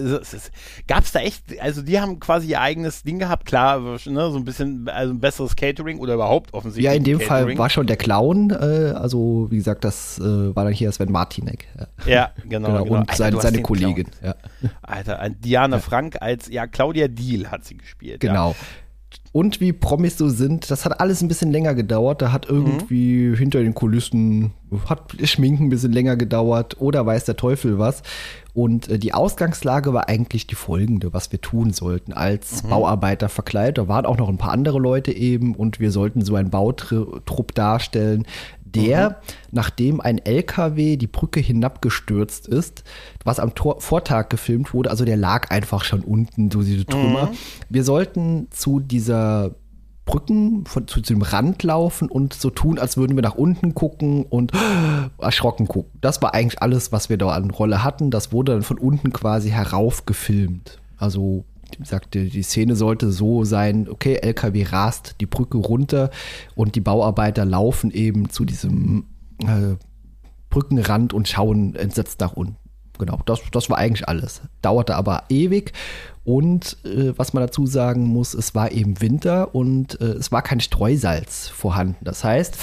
gab's 0.87 1.12
da 1.12 1.20
echt, 1.20 1.61
also 1.61 1.82
die 1.82 2.00
haben 2.00 2.20
quasi 2.20 2.49
ihr 2.49 2.61
eigenes 2.61 3.02
Ding 3.02 3.19
gehabt, 3.19 3.46
klar, 3.46 3.81
ne, 3.81 3.99
so 4.31 4.37
ein 4.37 4.44
bisschen, 4.44 4.88
also 4.88 5.12
ein 5.12 5.20
besseres 5.20 5.56
Catering 5.56 5.99
oder 5.99 6.14
überhaupt 6.14 6.55
offensichtlich. 6.55 6.84
Ja, 6.84 6.93
in 6.93 7.05
dem 7.05 7.19
Catering. 7.19 7.56
Fall 7.56 7.58
war 7.58 7.70
schon 7.70 7.87
der 7.87 7.96
Clown, 7.96 8.50
äh, 8.50 8.93
also 8.94 9.49
wie 9.50 9.56
gesagt, 9.56 9.84
das 9.84 10.19
äh, 10.19 10.23
war 10.55 10.64
dann 10.64 10.73
hier 10.73 10.90
Sven 10.93 11.11
Martinek. 11.11 11.67
Ja, 11.78 11.87
ja 12.06 12.31
genau, 12.49 12.84
genau, 12.84 12.99
Und 12.99 13.11
Alter, 13.11 13.17
seine, 13.17 13.40
seine 13.40 13.62
Kollegin. 13.62 14.06
Ja. 14.23 14.34
Alter, 14.82 15.28
Diana 15.31 15.78
Frank 15.81 16.17
als, 16.20 16.49
ja, 16.49 16.67
Claudia 16.67 17.08
Deal 17.08 17.50
hat 17.50 17.64
sie 17.64 17.76
gespielt. 17.76 18.20
Genau. 18.20 18.55
Und 19.32 19.61
wie 19.61 19.75
Promis 19.75 20.17
so 20.17 20.31
sind, 20.31 20.70
das 20.70 20.87
hat 20.87 20.99
alles 20.99 21.20
ein 21.20 21.29
bisschen 21.29 21.53
länger 21.53 21.75
gedauert. 21.75 22.23
Da 22.23 22.32
hat 22.32 22.49
irgendwie 22.49 23.29
mhm. 23.29 23.37
hinter 23.37 23.61
den 23.61 23.75
Kulissen, 23.75 24.53
hat 24.88 25.14
Schminken 25.25 25.67
ein 25.67 25.69
bisschen 25.69 25.93
länger 25.93 26.17
gedauert 26.17 26.81
oder 26.81 27.05
weiß 27.05 27.26
der 27.26 27.37
Teufel 27.37 27.79
was. 27.79 28.03
Und 28.55 28.88
äh, 28.88 28.99
die 28.99 29.12
Ausgangslage 29.12 29.93
war 29.93 30.08
eigentlich 30.08 30.47
die 30.47 30.55
folgende, 30.55 31.12
was 31.12 31.31
wir 31.32 31.41
tun 31.43 31.75
sollten. 31.75 32.14
Als 32.14 32.62
mhm. 32.62 32.70
Bauarbeiter 32.70 33.29
verkleidet, 33.29 33.76
da 33.76 33.88
waren 33.88 34.06
auch 34.06 34.17
noch 34.17 34.31
ein 34.31 34.38
paar 34.38 34.53
andere 34.53 34.79
Leute 34.79 35.12
eben 35.12 35.55
und 35.55 35.81
wir 35.81 35.91
sollten 35.91 36.25
so 36.25 36.35
einen 36.35 36.49
Bautrupp 36.49 37.55
darstellen, 37.55 38.25
der, 38.76 39.11
mhm. 39.11 39.14
nachdem 39.52 40.00
ein 40.00 40.19
LKW 40.19 40.96
die 40.96 41.06
Brücke 41.06 41.40
hinabgestürzt 41.40 42.46
ist, 42.46 42.84
was 43.25 43.40
am 43.40 43.55
Tor 43.55 43.81
Vortag 43.81 44.28
gefilmt 44.28 44.75
wurde, 44.75 44.90
also 44.90 45.05
der 45.05 45.17
lag 45.17 45.50
einfach 45.50 45.84
schon 45.84 46.02
unten, 46.02 46.50
so 46.50 46.62
diese 46.62 46.87
Trümmer. 46.87 47.26
Mhm. 47.26 47.37
Wir 47.69 47.84
sollten 47.84 48.49
zu 48.50 48.81
dieser 48.81 49.52
Brücken 50.06 50.64
von, 50.67 50.87
zu, 50.87 51.02
zu, 51.02 51.12
dem 51.12 51.23
Rand 51.23 51.64
laufen 51.64 52.08
und 52.08 52.32
so 52.32 52.50
tun, 52.50 52.78
als 52.78 52.96
würden 52.96 53.17
wir 53.17 53.23
nach 53.23 53.34
unten 53.34 53.75
gucken 53.75 54.25
und 54.25 54.52
erschrocken 55.19 55.67
gucken. 55.67 55.90
Das 56.00 56.23
war 56.23 56.32
eigentlich 56.32 56.62
alles, 56.62 56.93
was 56.93 57.11
wir 57.11 57.19
da 57.19 57.31
an 57.31 57.50
Rolle 57.50 57.82
hatten. 57.82 58.11
Das 58.11 58.32
wurde 58.32 58.52
dann 58.52 58.62
von 58.62 58.78
unten 58.78 59.12
quasi 59.12 59.50
herauf 59.50 60.06
gefilmt. 60.06 60.78
Also 60.96 61.44
sagte, 61.83 62.25
die 62.25 62.43
Szene 62.43 62.77
sollte 62.77 63.11
so 63.11 63.45
sein, 63.45 63.89
okay, 63.89 64.17
LKW 64.17 64.65
rast 64.65 65.17
die 65.21 65.27
Brücke 65.27 65.59
runter 65.59 66.11
und 66.55 66.75
die 66.75 66.81
Bauarbeiter 66.81 67.45
laufen 67.45 67.91
eben 67.91 68.31
zu 68.31 68.45
diesem 68.45 69.05
äh, 69.39 69.77
Brückenrand 70.51 71.13
und 71.13 71.29
schauen 71.29 71.75
entsetzt 71.75 72.21
nach 72.21 72.33
unten. 72.33 72.57
Genau, 72.99 73.21
das, 73.27 73.41
das 73.53 73.71
war 73.71 73.79
eigentlich 73.79 74.09
alles. 74.09 74.43
Dauerte 74.63 74.95
aber 74.97 75.25
ewig 75.29 75.73
und 76.27 76.77
äh, 76.85 77.17
was 77.17 77.35
man 77.35 77.43
dazu 77.45 77.67
sagen 77.67 78.05
muss, 78.05 78.35
es 78.35 78.53
war 78.53 78.73
eben 78.73 79.01
Winter 79.01 79.55
und 79.55 80.01
äh, 80.01 80.07
es 80.07 80.33
war 80.33 80.43
kein 80.43 80.59
Streusalz 80.59 81.47
vorhanden. 81.47 82.05
Das 82.05 82.25
heißt, 82.25 82.57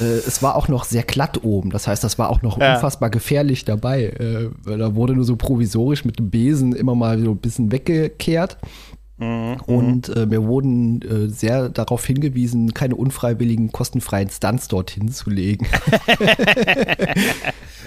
äh, 0.00 0.04
es 0.04 0.42
war 0.42 0.56
auch 0.56 0.68
noch 0.68 0.84
sehr 0.84 1.02
glatt 1.02 1.44
oben. 1.44 1.68
Das 1.68 1.86
heißt, 1.86 2.02
das 2.02 2.18
war 2.18 2.30
auch 2.30 2.40
noch 2.40 2.58
ja. 2.58 2.74
unfassbar 2.74 3.10
gefährlich 3.10 3.66
dabei. 3.66 4.04
Äh, 4.04 4.48
da 4.64 4.94
wurde 4.94 5.12
nur 5.12 5.26
so 5.26 5.36
provisorisch 5.36 6.06
mit 6.06 6.18
dem 6.18 6.30
Besen 6.30 6.72
immer 6.72 6.94
mal 6.94 7.22
so 7.22 7.32
ein 7.32 7.36
bisschen 7.36 7.70
weggekehrt. 7.70 8.56
Mhm. 9.20 9.60
Und 9.66 10.08
äh, 10.16 10.26
mir 10.26 10.44
wurden 10.44 11.02
äh, 11.02 11.28
sehr 11.28 11.68
darauf 11.68 12.04
hingewiesen, 12.04 12.74
keine 12.74 12.96
unfreiwilligen, 12.96 13.70
kostenfreien 13.70 14.30
Stunts 14.30 14.68
dorthin 14.68 15.12
zu 15.12 15.30
legen. 15.30 15.66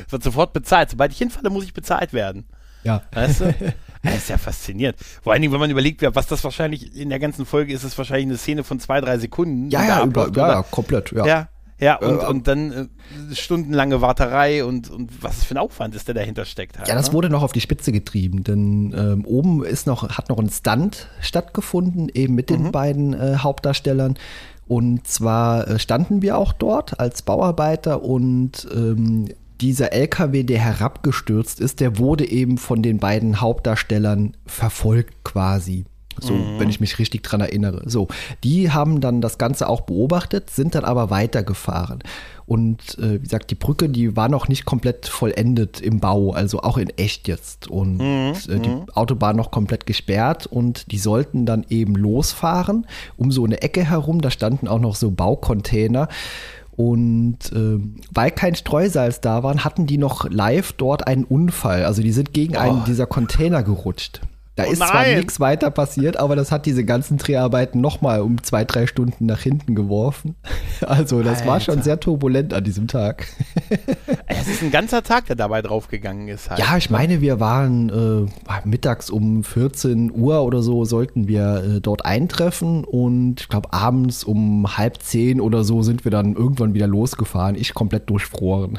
Wird 0.09 0.23
sofort 0.23 0.53
bezahlt. 0.53 0.91
Sobald 0.91 1.11
ich 1.11 1.17
hinfalle, 1.17 1.49
muss 1.49 1.63
ich 1.63 1.73
bezahlt 1.73 2.13
werden. 2.13 2.45
Ja. 2.83 3.01
Weißt 3.11 3.41
du? 3.41 3.53
Das 4.05 4.15
ist 4.15 4.29
ja 4.29 4.37
faszinierend. 4.37 4.97
Vor 5.21 5.31
allen 5.31 5.41
Dingen, 5.41 5.53
wenn 5.53 5.61
man 5.61 5.71
überlegt, 5.71 6.01
was 6.13 6.27
das 6.27 6.43
wahrscheinlich 6.43 6.93
in 6.93 7.07
der 7.07 7.19
ganzen 7.19 7.45
Folge 7.45 7.71
ist, 7.71 7.85
ist 7.85 7.97
wahrscheinlich 7.97 8.25
eine 8.25 8.37
Szene 8.37 8.65
von 8.65 8.77
zwei, 8.81 8.99
drei 8.99 9.17
Sekunden. 9.17 9.69
Ja, 9.69 9.85
ja, 9.85 10.03
über, 10.03 10.29
ja, 10.35 10.55
ja, 10.55 10.63
komplett, 10.63 11.13
ja. 11.13 11.25
Ja, 11.25 11.47
ja 11.79 11.95
und, 11.95 12.21
äh, 12.21 12.25
und 12.25 12.47
dann 12.47 12.71
äh, 12.71 13.35
stundenlange 13.35 14.01
Warterei 14.01 14.63
und, 14.63 14.89
und 14.89 15.23
was 15.23 15.43
für 15.43 15.55
ein 15.55 15.57
Aufwand 15.57 15.95
ist, 15.95 16.07
der 16.07 16.15
dahinter 16.15 16.45
steckt. 16.45 16.77
Halt, 16.77 16.87
ja, 16.87 16.95
das 16.95 17.07
ne? 17.07 17.13
wurde 17.13 17.29
noch 17.29 17.43
auf 17.43 17.51
die 17.51 17.61
Spitze 17.61 17.91
getrieben, 17.91 18.43
denn 18.43 18.93
ähm, 18.97 19.25
oben 19.25 19.63
ist 19.63 19.87
noch, 19.87 20.09
hat 20.09 20.29
noch 20.29 20.39
ein 20.39 20.49
Stunt 20.49 21.07
stattgefunden, 21.21 22.09
eben 22.13 22.35
mit 22.35 22.49
den 22.49 22.63
mhm. 22.63 22.71
beiden 22.71 23.13
äh, 23.13 23.37
Hauptdarstellern. 23.37 24.17
Und 24.67 25.07
zwar 25.07 25.67
äh, 25.67 25.79
standen 25.79 26.21
wir 26.21 26.37
auch 26.37 26.53
dort 26.53 26.99
als 26.99 27.21
Bauarbeiter 27.21 28.01
und 28.01 28.67
ähm, 28.73 29.29
dieser 29.61 29.93
LKW, 29.93 30.43
der 30.43 30.59
herabgestürzt 30.59 31.59
ist, 31.59 31.79
der 31.79 31.97
wurde 31.97 32.29
eben 32.29 32.57
von 32.57 32.81
den 32.81 32.97
beiden 32.97 33.39
Hauptdarstellern 33.39 34.35
verfolgt 34.45 35.23
quasi. 35.23 35.85
So, 36.19 36.33
mhm. 36.33 36.59
wenn 36.59 36.69
ich 36.69 36.79
mich 36.79 36.99
richtig 36.99 37.23
dran 37.23 37.41
erinnere. 37.41 37.89
So, 37.89 38.07
die 38.43 38.71
haben 38.71 39.01
dann 39.01 39.21
das 39.21 39.37
Ganze 39.37 39.67
auch 39.67 39.81
beobachtet, 39.81 40.49
sind 40.49 40.75
dann 40.75 40.85
aber 40.85 41.09
weitergefahren. 41.09 41.99
Und 42.45 42.97
äh, 42.99 43.13
wie 43.13 43.23
gesagt, 43.23 43.51
die 43.51 43.55
Brücke, 43.55 43.89
die 43.89 44.15
war 44.15 44.27
noch 44.27 44.47
nicht 44.47 44.65
komplett 44.65 45.07
vollendet 45.07 45.79
im 45.79 45.99
Bau, 45.99 46.31
also 46.33 46.59
auch 46.61 46.77
in 46.77 46.89
echt 46.89 47.27
jetzt. 47.27 47.67
Und 47.67 47.97
mhm. 47.97 48.33
äh, 48.49 48.59
die 48.59 48.69
mhm. 48.69 48.85
Autobahn 48.93 49.35
noch 49.35 49.51
komplett 49.51 49.85
gesperrt 49.85 50.45
und 50.47 50.91
die 50.91 50.97
sollten 50.97 51.45
dann 51.45 51.65
eben 51.69 51.95
losfahren 51.95 52.85
um 53.17 53.31
so 53.31 53.45
eine 53.45 53.61
Ecke 53.61 53.83
herum. 53.83 54.21
Da 54.21 54.29
standen 54.29 54.67
auch 54.67 54.79
noch 54.79 54.95
so 54.95 55.11
Baucontainer. 55.11 56.09
Und 56.75 57.37
äh, 57.53 57.79
weil 58.11 58.31
kein 58.31 58.55
Streusalz 58.55 59.21
da 59.21 59.43
war, 59.43 59.55
hatten 59.63 59.85
die 59.85 59.99
noch 59.99 60.29
live 60.29 60.73
dort 60.73 61.07
einen 61.07 61.23
Unfall. 61.23 61.85
Also 61.85 62.01
die 62.01 62.11
sind 62.11 62.33
gegen 62.33 62.55
oh. 62.55 62.59
einen 62.59 62.83
dieser 62.85 63.05
Container 63.05 63.63
gerutscht. 63.63 64.21
Da 64.55 64.65
Oh 64.67 64.71
ist 64.71 64.79
zwar 64.79 65.07
nichts 65.07 65.39
weiter 65.39 65.71
passiert, 65.71 66.17
aber 66.17 66.35
das 66.35 66.51
hat 66.51 66.65
diese 66.65 66.85
ganzen 66.85 67.17
Dreharbeiten 67.17 67.81
nochmal 67.81 68.21
um 68.21 68.43
zwei, 68.43 68.65
drei 68.65 68.85
Stunden 68.85 69.25
nach 69.25 69.39
hinten 69.39 69.75
geworfen. 69.75 70.35
Also 70.85 71.23
das 71.23 71.45
war 71.45 71.61
schon 71.61 71.75
Alter. 71.75 71.83
sehr 71.83 71.99
turbulent 71.99 72.53
an 72.53 72.63
diesem 72.63 72.87
Tag. 72.87 73.27
Es 74.27 74.47
ist 74.47 74.61
ein 74.61 74.69
ganzer 74.69 75.01
Tag, 75.01 75.27
der 75.27 75.37
dabei 75.37 75.61
draufgegangen 75.61 76.27
ist 76.27 76.49
halt. 76.49 76.59
Ja, 76.59 76.75
ich 76.75 76.89
meine, 76.89 77.21
wir 77.21 77.39
waren 77.39 78.27
äh, 78.27 78.67
mittags 78.67 79.09
um 79.09 79.45
14 79.45 80.11
Uhr 80.11 80.43
oder 80.43 80.61
so 80.61 80.83
sollten 80.83 81.27
wir 81.29 81.63
äh, 81.63 81.79
dort 81.79 82.05
eintreffen 82.05 82.83
und 82.83 83.41
ich 83.41 83.47
glaube 83.47 83.71
abends 83.71 84.25
um 84.25 84.77
halb 84.77 85.01
zehn 85.01 85.39
oder 85.39 85.63
so 85.63 85.83
sind 85.83 86.03
wir 86.03 86.11
dann 86.11 86.35
irgendwann 86.35 86.73
wieder 86.73 86.87
losgefahren. 86.87 87.55
Ich 87.55 87.73
komplett 87.73 88.09
durchfroren. 88.09 88.77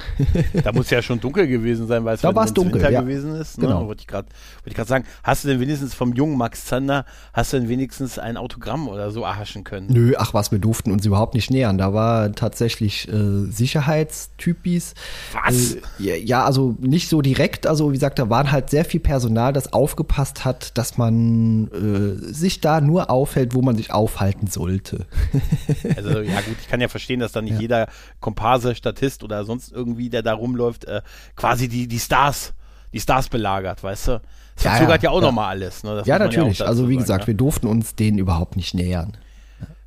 Da 0.62 0.72
muss 0.72 0.90
ja 0.90 1.00
schon 1.00 1.20
dunkel 1.20 1.46
gewesen 1.46 1.86
sein, 1.86 2.04
weil 2.04 2.16
es 2.16 2.20
Da 2.20 2.36
wenn's 2.36 2.52
dunkel, 2.52 2.74
Winter 2.74 2.90
ja. 2.90 3.00
gewesen 3.00 3.34
ist. 3.36 3.58
Ne? 3.58 3.66
Genau. 3.66 3.86
Wollte 3.86 4.02
ich 4.02 4.06
gerade 4.06 4.28
gerade 4.74 4.88
sagen, 4.88 5.04
hast 5.22 5.44
du 5.44 5.48
denn 5.48 5.60
wenigstens 5.64 5.94
vom 5.94 6.12
jungen 6.12 6.36
Max 6.36 6.66
Zander, 6.66 7.06
hast 7.32 7.52
du 7.52 7.58
denn 7.58 7.68
wenigstens 7.68 8.18
ein 8.18 8.36
Autogramm 8.36 8.86
oder 8.88 9.10
so 9.10 9.22
erhaschen 9.22 9.64
können? 9.64 9.86
Nö, 9.90 10.12
ach 10.18 10.34
was, 10.34 10.52
wir 10.52 10.58
durften 10.58 10.90
uns 10.92 11.06
überhaupt 11.06 11.34
nicht 11.34 11.50
nähern. 11.50 11.78
Da 11.78 11.94
war 11.94 12.32
tatsächlich 12.32 13.08
äh, 13.08 13.46
Sicherheitstypis. 13.50 14.94
Was? 15.32 15.74
Äh, 15.74 15.80
ja, 15.98 16.14
ja, 16.16 16.44
also 16.44 16.76
nicht 16.80 17.08
so 17.08 17.22
direkt. 17.22 17.66
Also 17.66 17.90
wie 17.90 17.94
gesagt, 17.94 18.18
da 18.18 18.28
waren 18.28 18.52
halt 18.52 18.68
sehr 18.68 18.84
viel 18.84 19.00
Personal, 19.00 19.54
das 19.54 19.72
aufgepasst 19.72 20.44
hat, 20.44 20.76
dass 20.76 20.98
man 20.98 21.68
äh, 21.68 22.32
sich 22.32 22.60
da 22.60 22.82
nur 22.82 23.10
aufhält, 23.10 23.54
wo 23.54 23.62
man 23.62 23.76
sich 23.76 23.92
aufhalten 23.92 24.46
sollte. 24.46 25.06
Also 25.96 26.20
ja 26.20 26.40
gut, 26.40 26.56
ich 26.60 26.68
kann 26.68 26.80
ja 26.80 26.88
verstehen, 26.88 27.20
dass 27.20 27.32
da 27.32 27.40
nicht 27.40 27.60
jeder 27.60 27.88
Komparse, 28.20 28.74
Statist 28.74 29.22
oder 29.22 29.44
sonst 29.44 29.72
irgendwie, 29.72 30.10
der 30.10 30.22
da 30.22 30.34
rumläuft, 30.34 30.84
äh, 30.86 31.02
quasi 31.36 31.68
die, 31.68 31.86
die 31.86 31.98
Stars, 31.98 32.52
die 32.94 33.00
Stars 33.00 33.28
belagert, 33.28 33.82
weißt 33.82 34.08
du? 34.08 34.20
Das 34.54 34.64
Ja, 34.64 34.70
verzögert 34.70 35.02
ja, 35.02 35.10
ja, 35.10 35.14
auch 35.14 35.20
ja. 35.20 35.26
nochmal 35.26 35.48
alles. 35.50 35.82
Ne? 35.82 36.02
Ja, 36.06 36.18
natürlich. 36.18 36.58
dazu 36.58 36.68
also 36.70 36.88
wie 36.88 36.94
sagen, 36.94 37.02
gesagt, 37.02 37.20
ne? 37.24 37.26
wir 37.26 37.34
durften 37.34 37.66
uns 37.66 37.94
denen 37.94 38.16
überhaupt 38.18 38.56
nicht 38.56 38.72
nähern. 38.72 39.16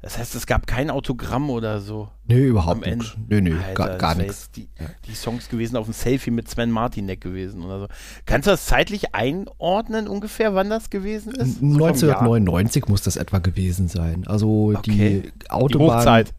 Das 0.01 0.17
heißt, 0.17 0.35
es 0.35 0.45
gab 0.45 0.67
kein 0.67 0.89
Autogramm 0.89 1.49
oder 1.49 1.81
so. 1.81 2.09
Nö, 2.27 2.37
überhaupt 2.47 2.85
Ende. 2.85 2.99
nicht. 3.03 3.17
Nö, 3.29 3.41
nö, 3.41 3.57
Alter, 3.59 3.73
gar, 3.73 3.97
gar 3.97 4.15
nichts. 4.15 4.51
Die, 4.51 4.69
die 5.07 5.15
Songs 5.15 5.49
gewesen 5.49 5.75
auf 5.75 5.85
dem 5.85 5.93
Selfie 5.93 6.31
mit 6.31 6.47
Sven 6.49 6.69
Martinek 6.69 7.19
gewesen 7.19 7.63
oder 7.63 7.79
so. 7.81 7.87
Kannst 8.25 8.45
du 8.47 8.51
das 8.51 8.65
zeitlich 8.67 9.15
einordnen 9.15 10.07
ungefähr, 10.07 10.53
wann 10.53 10.69
das 10.69 10.89
gewesen 10.89 11.33
ist? 11.33 11.55
So 11.55 11.59
vom 11.61 11.69
Jahr? 11.79 11.87
1999 11.89 12.87
muss 12.87 13.01
das 13.01 13.17
etwa 13.17 13.39
gewesen 13.39 13.87
sein. 13.87 14.25
Also 14.27 14.73
Okay. 14.77 15.23
die 15.23 15.31
Die 15.43 15.49
Autobahn. 15.49 15.97
Hochzeit. 15.97 16.33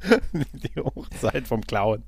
die 0.32 0.80
Hochzeit 0.80 1.48
vom 1.48 1.60
Clown. 1.62 2.02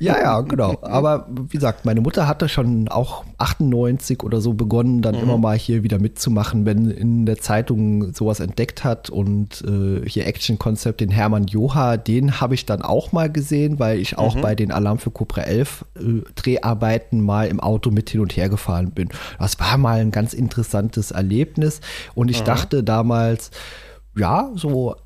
Ja, 0.00 0.18
ja, 0.20 0.40
genau. 0.40 0.76
Aber 0.82 1.28
wie 1.30 1.56
gesagt, 1.56 1.84
meine 1.84 2.00
Mutter 2.00 2.26
hatte 2.26 2.48
schon 2.48 2.88
auch 2.88 3.24
98 3.38 4.22
oder 4.22 4.40
so 4.40 4.54
begonnen, 4.54 5.02
dann 5.02 5.14
Mhm. 5.14 5.22
immer 5.22 5.38
mal 5.38 5.56
hier 5.56 5.82
wieder 5.84 5.98
mitzumachen, 5.98 6.66
wenn 6.66 6.90
in 6.90 7.26
der 7.26 7.38
Zeitung 7.38 8.12
sowas 8.12 8.40
entdeckt 8.40 8.82
hat. 8.84 9.08
Und 9.10 9.62
äh, 9.62 10.08
hier 10.08 10.26
Action-Konzept, 10.26 11.00
den 11.00 11.10
Hermann 11.10 11.46
Joha, 11.46 11.96
den 11.96 12.40
habe 12.40 12.54
ich 12.54 12.66
dann 12.66 12.82
auch 12.82 13.12
mal 13.12 13.30
gesehen, 13.30 13.78
weil 13.78 13.98
ich 13.98 14.18
auch 14.18 14.34
Mhm. 14.34 14.40
bei 14.40 14.54
den 14.54 14.72
Alarm 14.72 14.98
für 14.98 15.10
Cobra 15.10 15.42
11 15.42 15.84
äh, 15.96 16.22
Dreharbeiten 16.34 17.20
mal 17.20 17.46
im 17.46 17.60
Auto 17.60 17.90
mit 17.90 18.10
hin 18.10 18.20
und 18.20 18.36
her 18.36 18.48
gefahren 18.48 18.90
bin. 18.90 19.08
Das 19.38 19.58
war 19.60 19.78
mal 19.78 20.00
ein 20.00 20.10
ganz 20.10 20.34
interessantes 20.34 21.10
Erlebnis. 21.12 21.80
Und 22.14 22.30
ich 22.30 22.42
dachte 22.42 22.82
damals, 22.82 23.50
ja, 24.16 24.50
so 24.54 24.96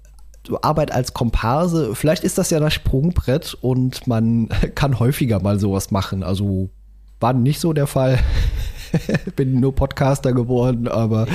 Arbeit 0.63 0.93
als 0.93 1.15
Komparse, 1.15 1.95
vielleicht 1.95 2.25
ist 2.25 2.39
das 2.39 2.51
ja 2.51 2.61
das 2.61 2.75
Sprungbrett 2.75 3.55
und 3.61 4.07
man 4.07 4.49
kann 4.75 4.99
häufiger 4.99 5.41
mal 5.41 5.59
sowas 5.59 5.91
machen. 5.91 6.23
Also 6.23 6.71
war 7.21 7.33
nicht 7.33 7.61
so 7.61 7.73
der 7.73 7.87
Fall. 7.87 8.19
Bin 9.37 9.61
nur 9.61 9.75
Podcaster 9.75 10.33
geworden, 10.33 10.89
aber 10.89 11.27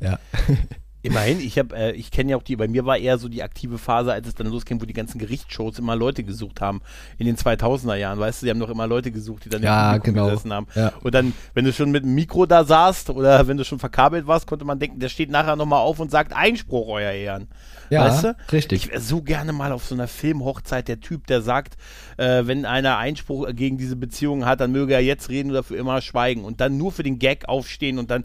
ja. 0.00 0.18
Immerhin, 1.06 1.40
ich 1.40 1.58
habe, 1.58 1.74
äh, 1.76 1.92
ich 1.92 2.10
kenne 2.10 2.32
ja 2.32 2.36
auch 2.36 2.42
die, 2.42 2.56
bei 2.56 2.68
mir 2.68 2.84
war 2.84 2.98
eher 2.98 3.18
so 3.18 3.28
die 3.28 3.42
aktive 3.42 3.78
Phase, 3.78 4.12
als 4.12 4.26
es 4.26 4.34
dann 4.34 4.48
losging, 4.48 4.80
wo 4.80 4.86
die 4.86 4.92
ganzen 4.92 5.18
Gerichtsshows 5.18 5.78
immer 5.78 5.94
Leute 5.94 6.24
gesucht 6.24 6.60
haben. 6.60 6.80
In 7.18 7.26
den 7.26 7.36
2000er 7.36 7.94
Jahren, 7.94 8.18
weißt 8.18 8.42
du, 8.42 8.46
die 8.46 8.50
haben 8.50 8.60
doch 8.60 8.70
immer 8.70 8.86
Leute 8.86 9.12
gesucht, 9.12 9.44
die 9.44 9.48
dann 9.48 9.62
Ja, 9.62 9.94
im 9.96 10.02
genau. 10.02 10.28
gesessen 10.28 10.52
haben. 10.52 10.66
Ja. 10.74 10.92
Und 11.02 11.14
dann, 11.14 11.32
wenn 11.54 11.64
du 11.64 11.72
schon 11.72 11.90
mit 11.90 12.04
dem 12.04 12.14
Mikro 12.14 12.46
da 12.46 12.64
saßt 12.64 13.10
oder 13.10 13.46
wenn 13.46 13.56
du 13.56 13.64
schon 13.64 13.78
verkabelt 13.78 14.26
warst, 14.26 14.46
konnte 14.46 14.64
man 14.64 14.78
denken, 14.78 14.98
der 14.98 15.08
steht 15.08 15.30
nachher 15.30 15.56
nochmal 15.56 15.80
auf 15.80 16.00
und 16.00 16.10
sagt 16.10 16.32
Einspruch, 16.32 16.88
euer 16.88 17.12
Ehren. 17.12 17.48
Ja, 17.88 18.04
weißt 18.04 18.24
du? 18.24 18.36
richtig. 18.52 18.84
Ich 18.86 18.90
wäre 18.90 19.00
so 19.00 19.22
gerne 19.22 19.52
mal 19.52 19.70
auf 19.70 19.84
so 19.86 19.94
einer 19.94 20.08
Filmhochzeit 20.08 20.88
der 20.88 21.00
Typ, 21.00 21.26
der 21.28 21.40
sagt, 21.40 21.76
äh, 22.16 22.42
wenn 22.44 22.64
einer 22.64 22.98
Einspruch 22.98 23.46
gegen 23.54 23.78
diese 23.78 23.94
Beziehung 23.94 24.44
hat, 24.44 24.60
dann 24.60 24.72
möge 24.72 24.94
er 24.94 25.00
jetzt 25.00 25.28
reden 25.28 25.50
oder 25.50 25.62
für 25.62 25.76
immer 25.76 26.00
schweigen 26.00 26.44
und 26.44 26.60
dann 26.60 26.76
nur 26.76 26.90
für 26.90 27.04
den 27.04 27.18
Gag 27.20 27.48
aufstehen 27.48 27.98
und 27.98 28.10
dann, 28.10 28.24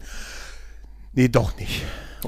nee, 1.12 1.28
doch 1.28 1.56
nicht. 1.58 1.82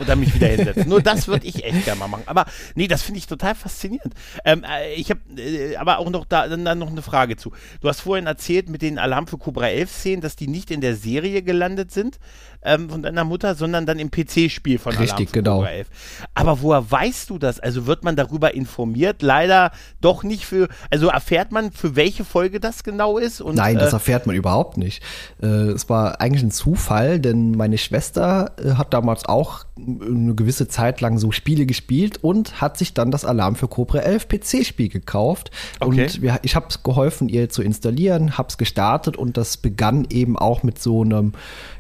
Dann 0.07 0.21
mich 0.21 0.35
wieder 0.35 0.49
hinsetzen. 0.49 0.89
Nur 0.89 1.03
das 1.03 1.29
würde 1.29 1.47
ich 1.47 1.65
echt 1.65 1.85
gerne 1.85 2.01
mal 2.01 2.09
machen. 2.09 2.25
Aber 2.27 2.47
nee, 2.75 2.89
das 2.89 3.03
finde 3.03 3.19
ich 3.19 3.27
total 3.27 3.55
faszinierend. 3.55 4.15
Ähm, 4.45 4.65
äh, 4.65 4.95
ich 4.95 5.11
habe 5.11 5.21
äh, 5.37 5.77
aber 5.77 5.99
auch 5.99 6.11
noch 6.11 6.25
da 6.25 6.49
dann 6.49 6.79
noch 6.79 6.91
eine 6.91 7.03
Frage 7.03 7.37
zu. 7.37 7.53
Du 7.81 7.89
hast 7.89 8.01
vorhin 8.01 8.27
erzählt 8.27 8.69
mit 8.69 8.83
den 8.83 8.99
Alarm 8.99 9.27
für 9.27 9.39
Cobra 9.39 9.69
11 9.69 9.91
Szenen, 9.91 10.23
dass 10.23 10.37
die 10.37 10.49
nicht 10.49 10.71
in 10.71 10.81
der 10.81 10.97
Serie 10.97 11.43
gelandet 11.43 11.93
sind 11.93 12.19
ähm, 12.63 12.91
von 12.91 13.03
deiner 13.03 13.25
Mutter, 13.25 13.55
sondern 13.55 13.87
dann 13.87 13.99
im 13.99 14.11
PC-Spiel 14.11 14.79
von 14.79 14.93
Alarm 14.93 15.03
Richtig, 15.03 15.31
für 15.31 15.35
genau. 15.35 15.59
Cobra 15.59 15.71
11. 15.71 15.89
Aber 16.35 16.61
woher 16.63 16.91
weißt 16.91 17.31
du 17.31 17.39
das? 17.39 17.61
Also 17.61 17.87
wird 17.87 18.05
man 18.05 18.17
darüber 18.17 18.55
informiert? 18.55 19.23
Leider 19.23 19.71
doch 20.01 20.23
nicht 20.23 20.47
für, 20.47 20.69
also 20.91 21.09
erfährt 21.09 21.53
man, 21.53 21.73
für 21.73 21.97
welche 21.97 22.25
Folge 22.25 22.61
das 22.61 22.85
genau 22.85 23.19
ist? 23.19 23.41
Und, 23.41 23.57
Nein, 23.57 23.79
das 23.79 23.93
äh, 23.93 23.97
erfährt 23.97 24.27
man 24.27 24.37
überhaupt 24.37 24.77
nicht. 24.77 25.03
Äh, 25.43 25.47
es 25.47 25.89
war 25.89 26.21
eigentlich 26.21 26.43
ein 26.43 26.51
Zufall, 26.51 27.21
denn 27.21 27.53
meine 27.53 27.79
Schwester 27.79 28.53
äh, 28.59 28.73
hat 28.75 28.95
damals 28.95 29.25
auch 29.27 29.65
eine 29.87 30.35
gewisse 30.35 30.69
Zeit 30.69 31.01
lang 31.01 31.19
so 31.19 31.31
Spiele 31.33 31.67
gespielt 31.67 32.19
und 32.23 32.61
hat 32.61 32.79
sich 32.79 32.95
dann 32.95 33.11
das 33.11 33.25
Alarm 33.25 33.55
für 33.57 33.69
Cobra 33.69 33.99
11 33.99 34.29
PC-Spiel 34.29 34.89
gekauft. 34.89 35.51
Okay. 35.81 36.03
Und 36.05 36.23
wir, 36.23 36.39
ich 36.43 36.57
habe 36.57 36.67
geholfen, 36.83 37.29
ihr 37.29 37.49
zu 37.51 37.63
installieren, 37.63 38.39
habe 38.39 38.49
es 38.49 38.59
gestartet 38.59 39.17
und 39.17 39.37
das 39.37 39.57
begann 39.57 40.07
eben 40.11 40.39
auch 40.39 40.63
mit 40.63 40.79
so 40.81 41.03
einem 41.03 41.33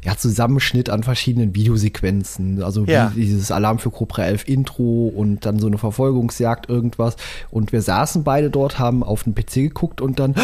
ja, 0.05 0.17
Zusammenschnitt 0.17 0.91
an 0.91 1.03
verschiedenen 1.03 1.55
Videosequenzen. 1.55 2.63
Also 2.63 2.85
Ja. 2.85 3.13
wie 3.15 3.23
dieses 3.25 3.51
Alarm 3.51 3.79
für 3.79 3.91
Cobra 3.91 4.25
11 4.25 4.49
Intro 4.49 5.09
und 5.15 5.47
dann 5.47 5.59
so 5.59 5.67
eine 5.67 5.79
Verfolgungsjagd, 5.79 6.69
irgendwas. 6.69 7.17
Und 7.51 7.73
wir 7.73 7.83
saßen 7.83 8.25
beide 8.25 8.51
dort, 8.51 8.79
haben 8.79 9.03
auf 9.03 9.25
den 9.25 9.35
PC 9.35 9.55
geguckt 9.55 10.01
und 10.01 10.19
dann 10.19 10.35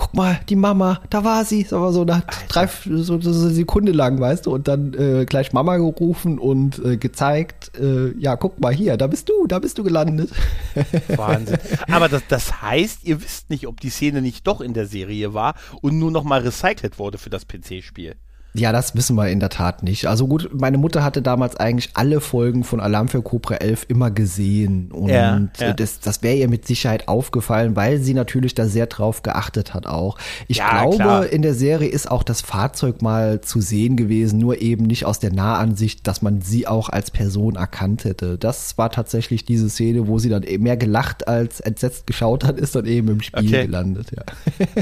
guck 0.00 0.14
mal, 0.14 0.40
die 0.48 0.56
Mama, 0.56 1.02
da 1.10 1.24
war 1.24 1.44
sie. 1.44 1.62
Das 1.62 1.72
war 1.72 1.92
so 1.92 2.04
nach 2.04 2.22
drei, 2.48 2.66
so, 2.66 3.20
so 3.20 3.30
eine 3.30 3.50
Sekunde 3.50 3.92
lang, 3.92 4.18
weißt 4.18 4.46
du, 4.46 4.54
und 4.54 4.66
dann 4.66 4.94
äh, 4.94 5.26
gleich 5.26 5.52
Mama 5.52 5.76
gerufen 5.76 6.38
und 6.38 6.82
äh, 6.82 6.96
gezeigt, 6.96 7.72
äh, 7.78 8.18
ja, 8.18 8.36
guck 8.36 8.58
mal 8.60 8.72
hier, 8.72 8.96
da 8.96 9.06
bist 9.06 9.28
du, 9.28 9.46
da 9.46 9.58
bist 9.58 9.76
du 9.76 9.84
gelandet. 9.84 10.30
Wahnsinn. 11.16 11.58
Aber 11.90 12.08
das, 12.08 12.22
das 12.28 12.62
heißt, 12.62 13.04
ihr 13.04 13.22
wisst 13.22 13.50
nicht, 13.50 13.66
ob 13.66 13.78
die 13.80 13.90
Szene 13.90 14.22
nicht 14.22 14.46
doch 14.46 14.62
in 14.62 14.72
der 14.72 14.86
Serie 14.86 15.34
war 15.34 15.54
und 15.82 15.98
nur 15.98 16.10
nochmal 16.10 16.40
recycelt 16.40 16.98
wurde 16.98 17.18
für 17.18 17.30
das 17.30 17.46
PC-Spiel. 17.46 18.16
Ja, 18.52 18.72
das 18.72 18.96
wissen 18.96 19.14
wir 19.16 19.28
in 19.28 19.38
der 19.38 19.48
Tat 19.48 19.82
nicht. 19.84 20.06
Also 20.06 20.26
gut, 20.26 20.50
meine 20.52 20.76
Mutter 20.76 21.04
hatte 21.04 21.22
damals 21.22 21.56
eigentlich 21.56 21.90
alle 21.94 22.20
Folgen 22.20 22.64
von 22.64 22.80
Alarm 22.80 23.08
für 23.08 23.22
Cobra 23.22 23.54
11 23.56 23.86
immer 23.88 24.10
gesehen. 24.10 24.90
Und 24.90 25.08
Ja, 25.10 25.38
ja. 25.58 25.72
das, 25.72 26.00
das 26.00 26.22
wäre 26.24 26.34
ihr 26.36 26.48
mit 26.48 26.66
Sicherheit 26.66 27.06
aufgefallen, 27.06 27.76
weil 27.76 27.98
sie 28.00 28.12
natürlich 28.12 28.54
da 28.56 28.66
sehr 28.66 28.86
drauf 28.86 29.22
geachtet 29.22 29.72
hat 29.72 29.86
auch. 29.86 30.18
Ich 30.48 30.56
Ja, 30.56 30.70
glaube, 30.70 30.96
klar. 30.96 31.26
in 31.28 31.42
der 31.42 31.54
Serie 31.54 31.88
ist 31.88 32.10
auch 32.10 32.24
das 32.24 32.40
Fahrzeug 32.40 33.02
mal 33.02 33.40
zu 33.40 33.60
sehen 33.60 33.96
gewesen, 33.96 34.40
nur 34.40 34.60
eben 34.60 34.84
nicht 34.84 35.04
aus 35.04 35.20
der 35.20 35.32
Nahansicht, 35.32 36.06
dass 36.08 36.20
man 36.20 36.40
sie 36.40 36.66
auch 36.66 36.88
als 36.88 37.12
Person 37.12 37.54
erkannt 37.54 38.04
hätte. 38.04 38.36
Das 38.36 38.76
war 38.78 38.90
tatsächlich 38.90 39.44
diese 39.44 39.70
Szene, 39.70 40.08
wo 40.08 40.18
sie 40.18 40.28
dann 40.28 40.42
eben 40.42 40.64
mehr 40.64 40.76
gelacht 40.76 41.28
als 41.28 41.60
entsetzt 41.60 42.06
geschaut 42.08 42.42
hat, 42.44 42.58
ist 42.58 42.74
dann 42.74 42.86
eben 42.86 43.08
im 43.08 43.20
Spiel 43.20 43.46
Okay. 43.46 43.66
gelandet, 43.66 44.08
ja. 44.16 44.24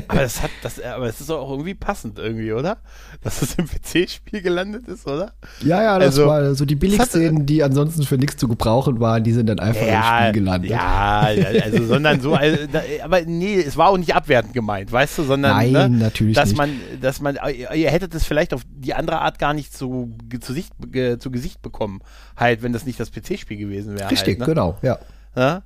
Aber 0.08 0.20
das 0.22 0.42
hat, 0.42 0.50
das, 0.62 0.80
aber 0.82 1.06
es 1.06 1.20
ist 1.20 1.28
doch 1.28 1.40
auch 1.40 1.50
irgendwie 1.50 1.74
passend 1.74 2.18
irgendwie, 2.18 2.52
oder? 2.52 2.78
Dass 3.22 3.42
es 3.42 3.57
im 3.58 3.66
PC-Spiel 3.68 4.40
gelandet 4.40 4.88
ist, 4.88 5.06
oder? 5.06 5.32
Ja, 5.62 5.82
ja, 5.82 5.98
das 5.98 6.06
Also, 6.18 6.26
war 6.26 6.54
so 6.54 6.64
die 6.64 6.76
Billigszenen, 6.76 7.44
die 7.44 7.62
ansonsten 7.62 8.04
für 8.04 8.16
nichts 8.16 8.36
zu 8.38 8.48
gebrauchen 8.48 8.98
waren, 9.00 9.22
die 9.24 9.32
sind 9.32 9.46
dann 9.48 9.58
einfach 9.58 9.82
im 9.86 10.02
Spiel 10.02 10.32
gelandet. 10.40 10.70
Ja, 10.70 11.30
ja, 11.30 11.62
also, 11.62 11.84
sondern 11.84 12.20
so, 12.20 12.34
also, 12.34 12.56
aber 13.02 13.22
nee, 13.22 13.56
es 13.60 13.76
war 13.76 13.88
auch 13.88 13.98
nicht 13.98 14.14
abwertend 14.14 14.54
gemeint, 14.54 14.90
weißt 14.90 15.18
du, 15.18 15.24
sondern, 15.24 15.56
Nein, 15.56 15.72
ne, 15.72 15.88
natürlich 15.90 16.34
dass 16.36 16.48
nicht. 16.50 16.56
man, 16.58 16.70
dass 17.02 17.20
man, 17.20 17.36
ihr 17.74 17.90
hättet 17.90 18.14
es 18.14 18.24
vielleicht 18.24 18.54
auf 18.54 18.62
die 18.70 18.94
andere 18.94 19.20
Art 19.20 19.38
gar 19.38 19.52
nicht 19.54 19.72
ge- 19.78 20.40
zu, 20.40 20.52
Sicht, 20.52 20.72
zu 21.18 21.30
Gesicht 21.30 21.60
bekommen, 21.60 22.00
halt, 22.36 22.62
wenn 22.62 22.72
das 22.72 22.86
nicht 22.86 22.98
das 23.00 23.10
PC-Spiel 23.10 23.56
gewesen 23.58 23.98
wäre. 23.98 24.10
Richtig, 24.10 24.38
halt, 24.38 24.38
ne? 24.40 24.46
genau, 24.46 24.78
ja. 24.82 24.98
Ja? 25.36 25.62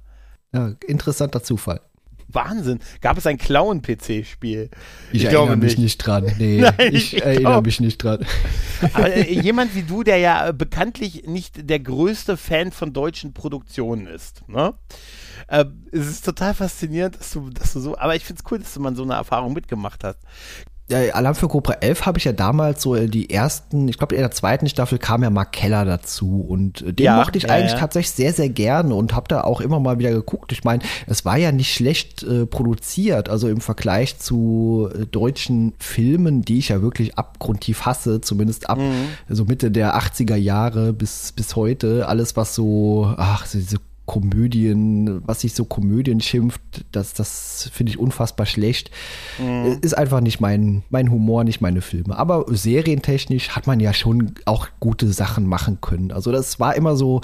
ja. 0.53 0.73
Interessanter 0.87 1.43
Zufall. 1.43 1.81
Wahnsinn. 2.35 2.81
Gab 3.01 3.19
es 3.19 3.27
ein 3.27 3.39
Clown-PC-Spiel? 3.39 4.71
Ich, 5.13 5.25
erinnere 5.25 5.57
mich 5.57 5.79
nicht 5.79 5.99
dran. 5.99 6.25
Nee, 6.39 6.61
Nein, 6.61 6.95
ich, 6.95 7.15
ich 7.15 7.23
erinnere 7.23 7.41
glaub- 7.53 7.67
mich 7.67 7.81
nicht 7.81 7.99
dran. 8.03 8.25
Aber 8.93 9.13
äh, 9.15 9.33
jemand 9.33 9.75
wie 9.75 9.83
du, 9.83 10.03
der 10.03 10.19
ja 10.19 10.49
äh, 10.49 10.53
bekanntlich 10.53 11.25
nicht 11.27 11.69
der 11.69 11.81
größte 11.81 12.37
Fan 12.37 12.73
von 12.73 12.93
deutschen 12.93 13.33
Produktionen 13.33 14.07
ist, 14.07 14.47
ne? 14.49 14.75
Äh, 15.49 15.65
es 15.91 16.09
ist 16.09 16.25
total 16.25 16.55
faszinierend, 16.55 17.19
dass 17.19 17.33
du, 17.33 17.51
dass 17.51 17.73
du 17.73 17.81
so, 17.81 17.99
aber 17.99 18.17
ich 18.17 18.25
finde 18.25 18.43
es 18.45 18.51
cool, 18.51 18.59
dass 18.59 18.75
du 18.75 18.81
mal 18.81 18.95
so 18.95 19.03
eine 19.03 19.15
Erfahrung 19.15 19.53
mitgemacht 19.53 20.05
hast. 20.05 20.19
Der 20.93 21.17
Alarm 21.17 21.35
für 21.35 21.49
Cobra 21.49 21.75
11 21.75 22.07
habe 22.07 22.19
ich 22.19 22.25
ja 22.25 22.33
damals 22.33 22.83
so 22.83 22.95
die 23.07 23.31
ersten, 23.31 23.89
ich 23.89 23.99
glaube 23.99 24.15
in 24.15 24.21
der 24.21 24.31
zweiten 24.31 24.69
Staffel 24.69 24.99
kam 24.99 25.23
ja 25.23 25.31
Mark 25.31 25.53
Keller 25.53 25.85
dazu 25.85 26.45
und 26.47 26.85
den 26.87 27.05
ja, 27.05 27.17
mochte 27.17 27.39
ich 27.39 27.45
ja, 27.45 27.51
eigentlich 27.51 27.73
ja. 27.73 27.79
tatsächlich 27.79 28.13
sehr, 28.13 28.33
sehr 28.33 28.49
gerne 28.49 28.95
und 28.95 29.15
habe 29.15 29.29
da 29.29 29.43
auch 29.43 29.61
immer 29.61 29.81
mal 29.81 29.99
wieder 29.99 30.11
geguckt. 30.11 30.53
Ich 30.53 30.65
meine, 30.65 30.83
es 31.07 31.25
war 31.25 31.37
ja 31.37 31.51
nicht 31.51 31.75
schlecht 31.75 32.23
äh, 32.23 32.47
produziert, 32.47 33.29
also 33.29 33.49
im 33.49 33.61
Vergleich 33.61 34.19
zu 34.19 34.91
äh, 34.95 35.07
deutschen 35.07 35.73
Filmen, 35.79 36.43
die 36.43 36.59
ich 36.59 36.69
ja 36.69 36.83
wirklich 36.83 37.17
abgrundtief 37.17 37.87
hasse, 37.87 38.21
zumindest 38.21 38.69
ab 38.69 38.79
mhm. 38.79 39.09
so 39.29 39.45
Mitte 39.45 39.71
der 39.71 39.97
80er 39.99 40.37
Jahre 40.37 40.93
bis, 40.93 41.33
bis 41.33 41.57
heute. 41.57 42.07
Alles, 42.09 42.37
was 42.37 42.55
so, 42.55 43.15
ach, 43.17 43.47
so 43.47 43.59
diese 43.59 43.79
Komödien, 44.13 45.27
was 45.27 45.41
sich 45.41 45.55
so 45.55 45.65
Komödien 45.65 46.21
schimpft, 46.21 46.61
das, 46.93 47.15
das 47.15 47.71
finde 47.73 47.93
ich 47.93 47.99
unfassbar 47.99 48.45
schlecht. 48.45 48.91
Mhm. 49.39 49.79
Ist 49.81 49.97
einfach 49.97 50.21
nicht 50.21 50.39
mein, 50.39 50.83
mein 50.91 51.11
Humor, 51.11 51.45
nicht 51.45 51.63
meine 51.63 51.81
Filme. 51.81 52.19
Aber 52.19 52.45
serientechnisch 52.47 53.49
hat 53.57 53.67
man 53.67 53.81
ja 53.81 53.95
schon 53.95 54.35
auch 54.45 54.69
gute 54.81 55.11
Sachen 55.11 55.47
machen 55.47 55.79
können. 55.81 56.13
Also 56.13 56.31
das 56.31 56.61
war 56.61 56.75
immer 56.75 56.95
so 56.95 57.23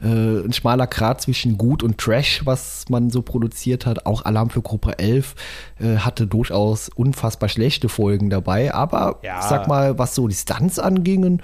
äh, 0.00 0.06
ein 0.06 0.54
schmaler 0.54 0.86
Grat 0.86 1.20
zwischen 1.20 1.58
gut 1.58 1.82
und 1.82 1.98
Trash, 1.98 2.46
was 2.46 2.86
man 2.88 3.10
so 3.10 3.20
produziert 3.20 3.84
hat. 3.84 4.06
Auch 4.06 4.24
Alarm 4.24 4.48
für 4.48 4.62
Gruppe 4.62 4.98
11 4.98 5.34
äh, 5.78 5.96
hatte 5.98 6.26
durchaus 6.26 6.88
unfassbar 6.88 7.50
schlechte 7.50 7.90
Folgen 7.90 8.30
dabei. 8.30 8.72
Aber 8.72 9.18
ja. 9.22 9.40
ich 9.40 9.44
sag 9.44 9.68
mal, 9.68 9.98
was 9.98 10.14
so 10.14 10.26
die 10.26 10.34
Stunts 10.34 10.78
angingen, 10.78 11.42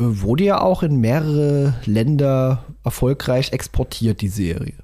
wurde 0.00 0.44
ja 0.44 0.60
auch 0.60 0.82
in 0.82 0.96
mehrere 0.96 1.74
Länder 1.84 2.64
erfolgreich 2.84 3.52
exportiert, 3.52 4.20
die 4.22 4.28
Serie. 4.28 4.74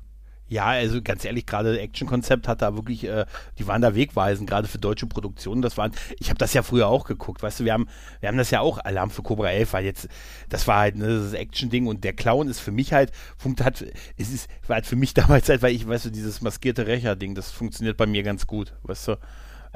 Ja, 0.48 0.66
also 0.66 1.02
ganz 1.02 1.24
ehrlich, 1.24 1.44
gerade 1.44 1.80
Action-Konzept 1.80 2.46
hat 2.46 2.62
da 2.62 2.76
wirklich, 2.76 3.02
äh, 3.02 3.26
die 3.58 3.66
waren 3.66 3.82
da 3.82 3.96
wegweisend, 3.96 4.48
gerade 4.48 4.68
für 4.68 4.78
deutsche 4.78 5.06
Produktionen. 5.06 5.60
Das 5.60 5.76
waren, 5.76 5.90
ich 6.20 6.28
habe 6.28 6.38
das 6.38 6.54
ja 6.54 6.62
früher 6.62 6.86
auch 6.86 7.04
geguckt, 7.04 7.42
weißt 7.42 7.60
du, 7.60 7.64
wir 7.64 7.72
haben, 7.72 7.88
wir 8.20 8.28
haben 8.28 8.38
das 8.38 8.52
ja 8.52 8.60
auch, 8.60 8.78
Alarm 8.78 9.10
für 9.10 9.22
Cobra 9.22 9.50
11 9.50 9.72
weil 9.72 9.84
jetzt, 9.84 10.08
das 10.48 10.68
war 10.68 10.80
halt 10.80 10.96
ne, 10.96 11.06
das 11.06 11.32
Action-Ding 11.32 11.88
und 11.88 12.04
der 12.04 12.12
Clown 12.12 12.46
ist 12.46 12.60
für 12.60 12.70
mich 12.70 12.92
halt, 12.92 13.10
funkt 13.36 13.64
hat, 13.64 13.84
es 14.16 14.30
ist, 14.32 14.48
war 14.68 14.74
halt 14.74 14.86
für 14.86 14.94
mich 14.94 15.14
damals 15.14 15.48
halt, 15.48 15.62
weil 15.62 15.74
ich, 15.74 15.88
weißt 15.88 16.04
du, 16.04 16.10
dieses 16.10 16.40
maskierte 16.42 16.86
Rächer-Ding, 16.86 17.34
das 17.34 17.50
funktioniert 17.50 17.96
bei 17.96 18.06
mir 18.06 18.22
ganz 18.22 18.46
gut, 18.46 18.74
weißt 18.84 19.08
du. 19.08 19.16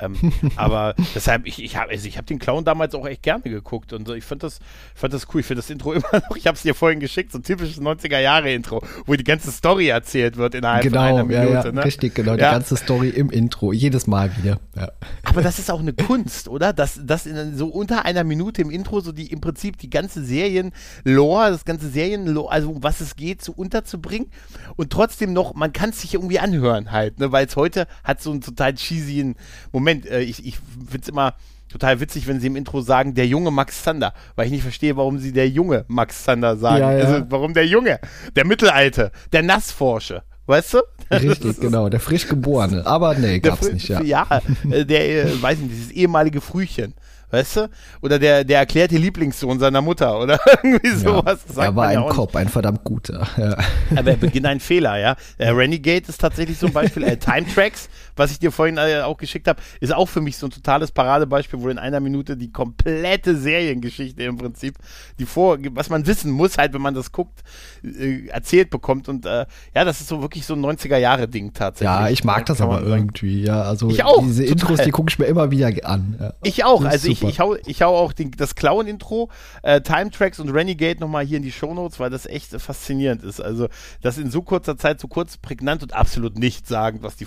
Ähm, 0.00 0.16
aber 0.56 0.94
deshalb, 1.14 1.46
ich, 1.46 1.62
ich 1.62 1.76
habe 1.76 1.90
also 1.90 2.08
hab 2.08 2.26
den 2.26 2.38
Clown 2.38 2.64
damals 2.64 2.94
auch 2.94 3.06
echt 3.06 3.22
gerne 3.22 3.42
geguckt 3.42 3.92
und 3.92 4.06
so. 4.06 4.14
Ich 4.14 4.24
fand 4.24 4.42
das, 4.42 4.58
fand 4.94 5.12
das 5.12 5.26
cool. 5.32 5.40
Ich 5.40 5.46
finde 5.46 5.60
das 5.62 5.70
Intro 5.70 5.92
immer 5.94 6.08
noch, 6.12 6.36
ich 6.36 6.46
habe 6.46 6.56
es 6.56 6.62
dir 6.62 6.74
vorhin 6.74 7.00
geschickt, 7.00 7.32
so 7.32 7.38
ein 7.38 7.42
typisches 7.42 7.80
90er-Jahre-Intro, 7.80 8.82
wo 9.06 9.14
die 9.14 9.24
ganze 9.24 9.50
Story 9.52 9.88
erzählt 9.88 10.36
wird 10.36 10.54
innerhalb 10.54 10.82
genau, 10.82 11.00
von 11.00 11.08
einer 11.08 11.24
Minute. 11.24 11.52
Ja, 11.52 11.64
ja, 11.64 11.72
ne? 11.72 11.84
Richtig, 11.84 12.14
genau, 12.14 12.32
die 12.32 12.40
ganze 12.40 12.76
Story 12.76 13.10
im 13.10 13.30
Intro, 13.30 13.72
jedes 13.72 14.06
Mal 14.06 14.36
wieder. 14.36 14.58
Ja. 14.76 14.90
Aber 15.24 15.42
das 15.42 15.58
ist 15.58 15.70
auch 15.70 15.80
eine 15.80 15.92
Kunst, 15.92 16.48
oder? 16.48 16.72
Dass 16.72 17.00
das 17.02 17.26
in 17.26 17.56
so 17.56 17.68
unter 17.68 18.04
einer 18.04 18.24
Minute 18.24 18.62
im 18.62 18.70
Intro 18.70 19.00
so 19.00 19.12
die 19.12 19.30
im 19.30 19.40
Prinzip 19.40 19.78
die 19.78 19.90
ganze 19.90 20.24
Serien-Lore, 20.24 21.50
das 21.50 21.64
ganze 21.64 21.88
serien 21.88 22.20
also 22.48 22.70
um 22.70 22.82
was 22.82 23.00
es 23.00 23.16
geht, 23.16 23.42
so 23.42 23.52
unterzubringen 23.52 24.28
und 24.76 24.90
trotzdem 24.90 25.32
noch, 25.32 25.54
man 25.54 25.72
kann 25.72 25.90
es 25.90 26.00
sich 26.00 26.14
irgendwie 26.14 26.38
anhören 26.38 26.92
halt, 26.92 27.18
ne? 27.18 27.32
weil 27.32 27.46
es 27.46 27.56
heute 27.56 27.86
hat 28.04 28.22
so 28.22 28.30
einen 28.30 28.40
total 28.40 28.74
cheesy 28.74 29.20
Moment. 29.72 29.89
Äh, 29.90 30.20
ich 30.20 30.44
ich 30.44 30.56
finde 30.56 31.02
es 31.02 31.08
immer 31.08 31.34
total 31.70 32.00
witzig, 32.00 32.26
wenn 32.26 32.40
sie 32.40 32.48
im 32.48 32.56
Intro 32.56 32.80
sagen, 32.80 33.14
der 33.14 33.26
junge 33.26 33.50
Max 33.50 33.82
Zander, 33.84 34.12
weil 34.36 34.46
ich 34.46 34.52
nicht 34.52 34.62
verstehe, 34.62 34.96
warum 34.96 35.18
sie 35.18 35.32
der 35.32 35.48
junge 35.48 35.84
Max 35.88 36.24
Zander 36.24 36.56
sagen. 36.56 36.80
Ja, 36.80 36.92
ja. 36.92 37.04
Also, 37.04 37.26
warum 37.28 37.54
der 37.54 37.66
Junge, 37.66 38.00
der 38.36 38.46
Mittelalte, 38.46 39.12
der 39.32 39.42
Nassforsche. 39.42 40.22
Weißt 40.46 40.74
du? 40.74 40.80
Richtig, 41.12 41.60
genau, 41.60 41.88
der 41.88 42.00
frisch 42.00 42.26
geborene. 42.26 42.84
Aber 42.84 43.14
nee, 43.14 43.38
gab's 43.38 43.70
nicht, 43.70 43.88
ja. 43.88 44.02
Ja, 44.02 44.26
äh, 44.68 44.84
der, 44.84 45.26
äh, 45.26 45.42
weiß 45.42 45.58
nicht, 45.58 45.70
dieses 45.70 45.90
ehemalige 45.92 46.40
Frühchen 46.40 46.94
weißt 47.30 47.56
du? 47.56 47.70
Oder 48.02 48.18
der, 48.18 48.44
der 48.44 48.58
erklärte 48.58 48.96
Lieblingssohn 48.96 49.58
seiner 49.58 49.80
Mutter 49.80 50.18
oder 50.20 50.38
irgendwie 50.62 50.90
sowas. 50.90 51.40
Ja, 51.56 51.64
er 51.64 51.76
war 51.76 51.88
ein 51.88 52.02
ja 52.02 52.08
Kopf, 52.08 52.36
ein 52.36 52.48
verdammt 52.48 52.84
guter. 52.84 53.26
Ja. 53.36 53.56
Aber 53.96 54.10
er 54.10 54.16
beginnt 54.16 54.46
ein 54.46 54.60
Fehler, 54.60 54.98
ja. 54.98 55.16
Äh, 55.38 55.50
Renegade 55.50 56.04
ist 56.08 56.20
tatsächlich 56.20 56.58
so 56.58 56.66
ein 56.66 56.72
Beispiel. 56.72 57.04
Äh, 57.04 57.16
Time 57.16 57.46
Tracks, 57.54 57.88
was 58.16 58.32
ich 58.32 58.38
dir 58.38 58.50
vorhin 58.50 58.76
äh, 58.78 59.02
auch 59.02 59.16
geschickt 59.16 59.46
habe, 59.46 59.60
ist 59.80 59.94
auch 59.94 60.06
für 60.08 60.20
mich 60.20 60.36
so 60.36 60.46
ein 60.46 60.50
totales 60.50 60.90
Paradebeispiel, 60.90 61.60
wo 61.60 61.68
in 61.68 61.78
einer 61.78 62.00
Minute 62.00 62.36
die 62.36 62.50
komplette 62.50 63.36
Seriengeschichte 63.36 64.22
im 64.24 64.36
Prinzip, 64.36 64.76
die 65.18 65.26
vor, 65.26 65.58
was 65.72 65.88
man 65.88 66.06
wissen 66.06 66.32
muss, 66.32 66.58
halt, 66.58 66.72
wenn 66.72 66.82
man 66.82 66.94
das 66.94 67.12
guckt, 67.12 67.42
äh, 67.84 68.26
erzählt 68.26 68.70
bekommt. 68.70 69.08
Und 69.08 69.26
äh, 69.26 69.46
ja, 69.74 69.84
das 69.84 70.00
ist 70.00 70.08
so 70.08 70.20
wirklich 70.20 70.46
so 70.46 70.54
ein 70.54 70.64
90er-Jahre-Ding 70.64 71.52
tatsächlich. 71.52 71.86
Ja, 71.86 72.08
ich 72.08 72.24
mag 72.24 72.46
das 72.46 72.60
aber 72.60 72.82
irgendwie, 72.82 73.44
ja. 73.44 73.62
Also 73.62 73.88
ich 73.90 74.02
auch, 74.02 74.22
diese 74.22 74.42
total. 74.44 74.52
Intros, 74.52 74.80
die 74.84 74.90
gucke 74.90 75.10
ich 75.10 75.18
mir 75.18 75.26
immer 75.26 75.50
wieder 75.50 75.70
an. 75.84 76.16
Ja. 76.18 76.32
Ich 76.42 76.64
auch. 76.64 76.84
Also 76.84 77.08
ich 77.08 77.20
ich, 77.22 77.28
ich, 77.28 77.40
hau, 77.40 77.56
ich 77.66 77.82
hau 77.82 77.96
auch 77.96 78.12
den, 78.12 78.30
das 78.32 78.54
Clown-Intro, 78.54 79.30
äh, 79.62 79.80
Time 79.80 80.10
Tracks 80.10 80.40
und 80.40 80.50
Renegade 80.50 81.00
nochmal 81.00 81.24
hier 81.24 81.36
in 81.36 81.42
die 81.42 81.52
Shownotes, 81.52 82.00
weil 82.00 82.10
das 82.10 82.26
echt 82.26 82.50
faszinierend 82.60 83.22
ist. 83.22 83.40
Also, 83.40 83.68
das 84.02 84.18
in 84.18 84.30
so 84.30 84.42
kurzer 84.42 84.76
Zeit 84.76 85.00
so 85.00 85.08
kurz 85.08 85.36
prägnant 85.36 85.82
und 85.82 85.94
absolut 85.94 86.38
nicht 86.38 86.66
sagend, 86.66 87.02
was 87.02 87.16
die 87.16 87.24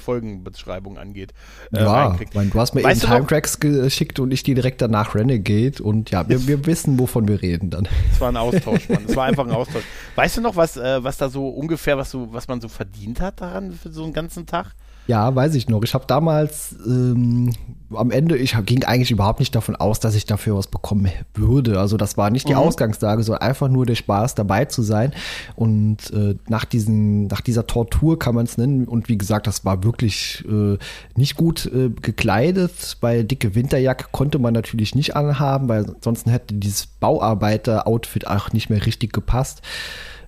Folgenbeschreibung 0.74 0.98
angeht. 0.98 1.34
Äh, 1.72 1.84
ja, 1.84 2.18
mein, 2.34 2.50
du 2.50 2.60
hast 2.60 2.74
mir 2.74 2.84
weißt 2.84 3.04
eben 3.04 3.14
Time 3.14 3.28
Tracks 3.28 3.60
geschickt 3.60 4.20
und 4.20 4.32
ich 4.32 4.44
die 4.44 4.54
direkt 4.54 4.82
danach 4.82 5.16
Renegade 5.16 5.82
und 5.84 6.12
ja, 6.12 6.28
wir, 6.28 6.48
wir 6.48 6.66
wissen, 6.66 7.00
wovon 7.00 7.28
wir 7.28 7.42
reden 7.42 7.70
dann. 7.70 7.88
Es 8.12 8.20
war 8.20 8.30
ein 8.30 8.38
Austausch, 8.38 8.90
Mann. 8.90 9.06
Es 9.08 9.16
war 9.16 9.26
einfach 9.26 9.46
ein 9.46 9.52
Austausch. 9.54 9.84
Weißt 10.16 10.38
du 10.38 10.42
noch, 10.42 10.56
was, 10.56 10.78
äh, 10.78 11.04
was 11.04 11.18
da 11.18 11.30
so 11.30 11.50
ungefähr, 11.50 11.98
was, 11.98 12.12
so, 12.12 12.32
was 12.32 12.48
man 12.48 12.62
so 12.62 12.68
verdient 12.68 13.22
hat 13.22 13.42
daran 13.42 13.72
für 13.74 13.92
so 13.92 14.04
einen 14.04 14.14
ganzen 14.14 14.46
Tag? 14.46 14.74
Ja, 15.06 15.36
weiß 15.36 15.56
ich 15.56 15.68
noch. 15.68 15.84
Ich 15.84 15.94
habe 15.94 16.06
damals 16.08 16.76
ähm, 16.86 17.52
am 17.94 18.10
Ende, 18.10 18.38
ich 18.38 18.56
ging 18.66 18.84
eigentlich 18.86 19.12
überhaupt 19.12 19.40
nicht 19.40 19.54
davon 19.54 19.76
aus, 19.76 20.00
dass 20.00 20.16
ich 20.16 20.26
dafür 20.26 20.56
was 20.56 20.68
bekommen 20.68 21.12
würde. 21.34 21.80
Also 21.80 21.98
das 21.98 22.18
war 22.18 22.30
nicht 22.30 22.48
die 22.48 22.54
mhm. 22.54 22.60
Ausgangslage, 22.60 23.24
sondern 23.24 23.42
einfach 23.42 23.68
nur 23.68 23.86
der 23.86 23.96
Spaß 23.96 24.36
dabei 24.36 24.66
zu 24.66 24.82
sein. 24.82 25.12
Und 25.56 26.12
äh, 26.12 26.36
nach 26.48 26.64
diesen, 26.64 27.28
nach 27.28 27.42
dieser 27.42 27.68
Tortur 27.68 28.18
kann 28.18 28.34
man 28.34 28.46
es 28.46 28.58
nennen. 28.58 28.88
Und 28.88 29.10
wie 29.10 29.18
gesagt, 29.18 29.46
das 29.46 29.66
war 29.66 29.84
wirklich 29.84 30.44
äh, 30.50 30.78
nicht 31.16 31.36
gut 31.36 31.66
äh, 31.66 31.90
gekleidet, 31.90 32.98
weil 33.02 33.26
dicke 33.26 33.56
Winterjacke 33.56 34.08
konnte 34.12 34.40
man 34.40 34.54
natürlich 34.54 34.96
nicht 34.96 35.16
anhaben, 35.16 35.68
weil 35.68 35.86
sonst 36.02 36.28
hätte 36.28 36.56
dieses 36.56 36.88
Bauarbeiter-Outfit 36.88 38.28
auch 38.28 38.54
nicht 38.54 38.70
mehr 38.70 38.86
richtig 38.86 39.12
gepasst. 39.12 39.62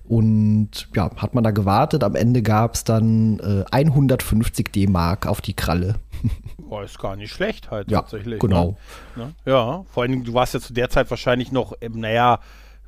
Und 0.08 0.88
ja, 0.94 1.10
hat 1.16 1.34
man 1.34 1.44
da 1.44 1.50
gewartet. 1.50 2.04
Am 2.04 2.14
Ende 2.14 2.42
gab 2.42 2.74
es 2.74 2.84
dann 2.84 3.38
äh, 3.40 3.64
150 3.70 4.72
D-Mark 4.72 5.26
auf 5.26 5.40
die 5.40 5.54
Kralle. 5.54 5.96
Boah, 6.58 6.82
ist 6.82 6.98
gar 6.98 7.16
nicht 7.16 7.32
schlecht 7.32 7.70
halt 7.70 7.90
ja, 7.90 8.00
tatsächlich. 8.00 8.40
Genau. 8.40 8.76
Ne? 9.14 9.34
Ja, 9.44 9.84
vor 9.90 10.02
allen 10.02 10.12
Dingen, 10.12 10.24
du 10.24 10.34
warst 10.34 10.54
ja 10.54 10.60
zu 10.60 10.72
der 10.72 10.90
Zeit 10.90 11.10
wahrscheinlich 11.10 11.52
noch, 11.52 11.74
naja, 11.88 12.40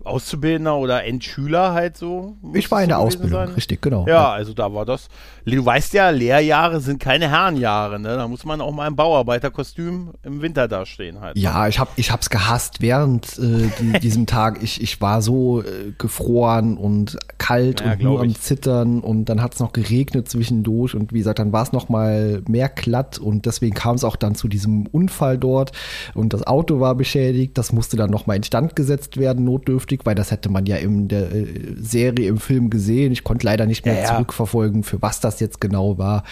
Auszubildender 0.04 0.76
oder 0.76 1.04
Endschüler 1.04 1.72
halt 1.72 1.96
so. 1.96 2.36
Ich 2.54 2.70
war 2.70 2.82
in 2.82 2.88
der 2.88 2.98
Ausbildung, 2.98 3.46
sein. 3.46 3.54
richtig, 3.54 3.82
genau. 3.82 4.06
Ja, 4.06 4.14
ja, 4.14 4.32
also 4.32 4.54
da 4.54 4.72
war 4.72 4.86
das. 4.86 5.08
Du 5.44 5.64
weißt 5.64 5.92
ja, 5.94 6.10
Lehrjahre 6.10 6.80
sind 6.80 7.00
keine 7.00 7.30
Herrenjahre, 7.30 7.98
ne? 7.98 8.16
Da 8.16 8.28
muss 8.28 8.44
man 8.44 8.60
auch 8.60 8.72
mal 8.72 8.86
im 8.86 8.96
Bauarbeiterkostüm 8.96 10.12
im 10.22 10.42
Winter 10.42 10.68
dastehen 10.68 11.20
halt. 11.20 11.36
Ne? 11.36 11.42
Ja, 11.42 11.68
ich 11.68 11.78
hab, 11.78 11.90
ich 11.96 12.10
hab's 12.10 12.30
gehasst 12.30 12.80
während 12.80 13.38
äh, 13.38 13.68
die, 13.80 13.98
diesem 14.02 14.26
Tag. 14.26 14.62
Ich, 14.62 14.80
ich 14.82 15.00
war 15.00 15.20
so 15.20 15.62
äh, 15.62 15.92
gefroren 15.98 16.76
und 16.76 17.18
kalt 17.38 17.80
ja, 17.80 17.92
und 17.92 18.02
nur 18.02 18.20
am 18.20 18.34
Zittern 18.34 19.00
und 19.00 19.26
dann 19.26 19.42
hat's 19.42 19.58
noch 19.58 19.72
geregnet 19.72 20.28
zwischendurch 20.28 20.94
und 20.94 21.12
wie 21.12 21.18
gesagt, 21.18 21.38
dann 21.38 21.52
war 21.52 21.62
es 21.62 21.72
noch 21.72 21.88
mal 21.88 22.42
mehr 22.46 22.68
glatt 22.68 23.18
und 23.18 23.46
deswegen 23.46 23.74
kam 23.74 23.96
es 23.96 24.04
auch 24.04 24.16
dann 24.16 24.34
zu 24.34 24.48
diesem 24.48 24.86
Unfall 24.86 25.38
dort 25.38 25.72
und 26.14 26.32
das 26.32 26.46
Auto 26.46 26.80
war 26.80 26.94
beschädigt. 26.94 27.58
Das 27.58 27.72
musste 27.72 27.96
dann 27.96 28.10
noch 28.10 28.26
mal 28.26 28.36
instand 28.36 28.76
gesetzt 28.76 29.16
werden, 29.16 29.44
notdürftig 29.44 29.87
vernünftig, 29.88 30.06
weil 30.06 30.14
das 30.14 30.30
hätte 30.30 30.48
man 30.48 30.66
ja 30.66 30.76
in 30.76 31.08
der 31.08 31.32
äh, 31.32 31.74
Serie, 31.78 32.28
im 32.28 32.38
Film 32.38 32.70
gesehen. 32.70 33.12
Ich 33.12 33.24
konnte 33.24 33.46
leider 33.46 33.66
nicht 33.66 33.84
mehr 33.84 34.00
ja, 34.00 34.04
zurückverfolgen, 34.04 34.82
für 34.82 35.00
was 35.02 35.20
das 35.20 35.40
jetzt 35.40 35.60
genau 35.60 35.98
war. 35.98 36.24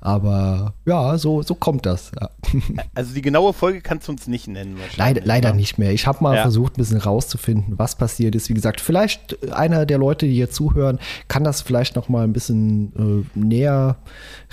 Aber 0.00 0.74
ja, 0.86 1.18
so, 1.18 1.42
so 1.42 1.54
kommt 1.54 1.86
das. 1.86 2.12
Ja. 2.18 2.30
Also 2.94 3.14
die 3.14 3.22
genaue 3.22 3.52
Folge 3.52 3.80
kannst 3.80 4.08
du 4.08 4.12
uns 4.12 4.26
nicht 4.26 4.48
nennen. 4.48 4.76
Leider, 4.96 5.22
leider 5.24 5.52
nicht 5.52 5.78
mehr. 5.78 5.92
Ich 5.92 6.06
habe 6.06 6.22
mal 6.22 6.36
ja. 6.36 6.42
versucht, 6.42 6.74
ein 6.74 6.80
bisschen 6.80 6.98
rauszufinden, 6.98 7.78
was 7.78 7.96
passiert 7.96 8.34
ist. 8.34 8.48
Wie 8.48 8.54
gesagt, 8.54 8.80
vielleicht 8.80 9.52
einer 9.52 9.86
der 9.86 9.98
Leute, 9.98 10.26
die 10.26 10.34
hier 10.34 10.50
zuhören, 10.50 10.98
kann 11.28 11.44
das 11.44 11.62
vielleicht 11.62 11.96
noch 11.96 12.08
mal 12.08 12.24
ein 12.24 12.32
bisschen 12.32 13.24
äh, 13.34 13.38
näher 13.38 13.96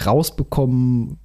rausbekommen, 0.06 1.18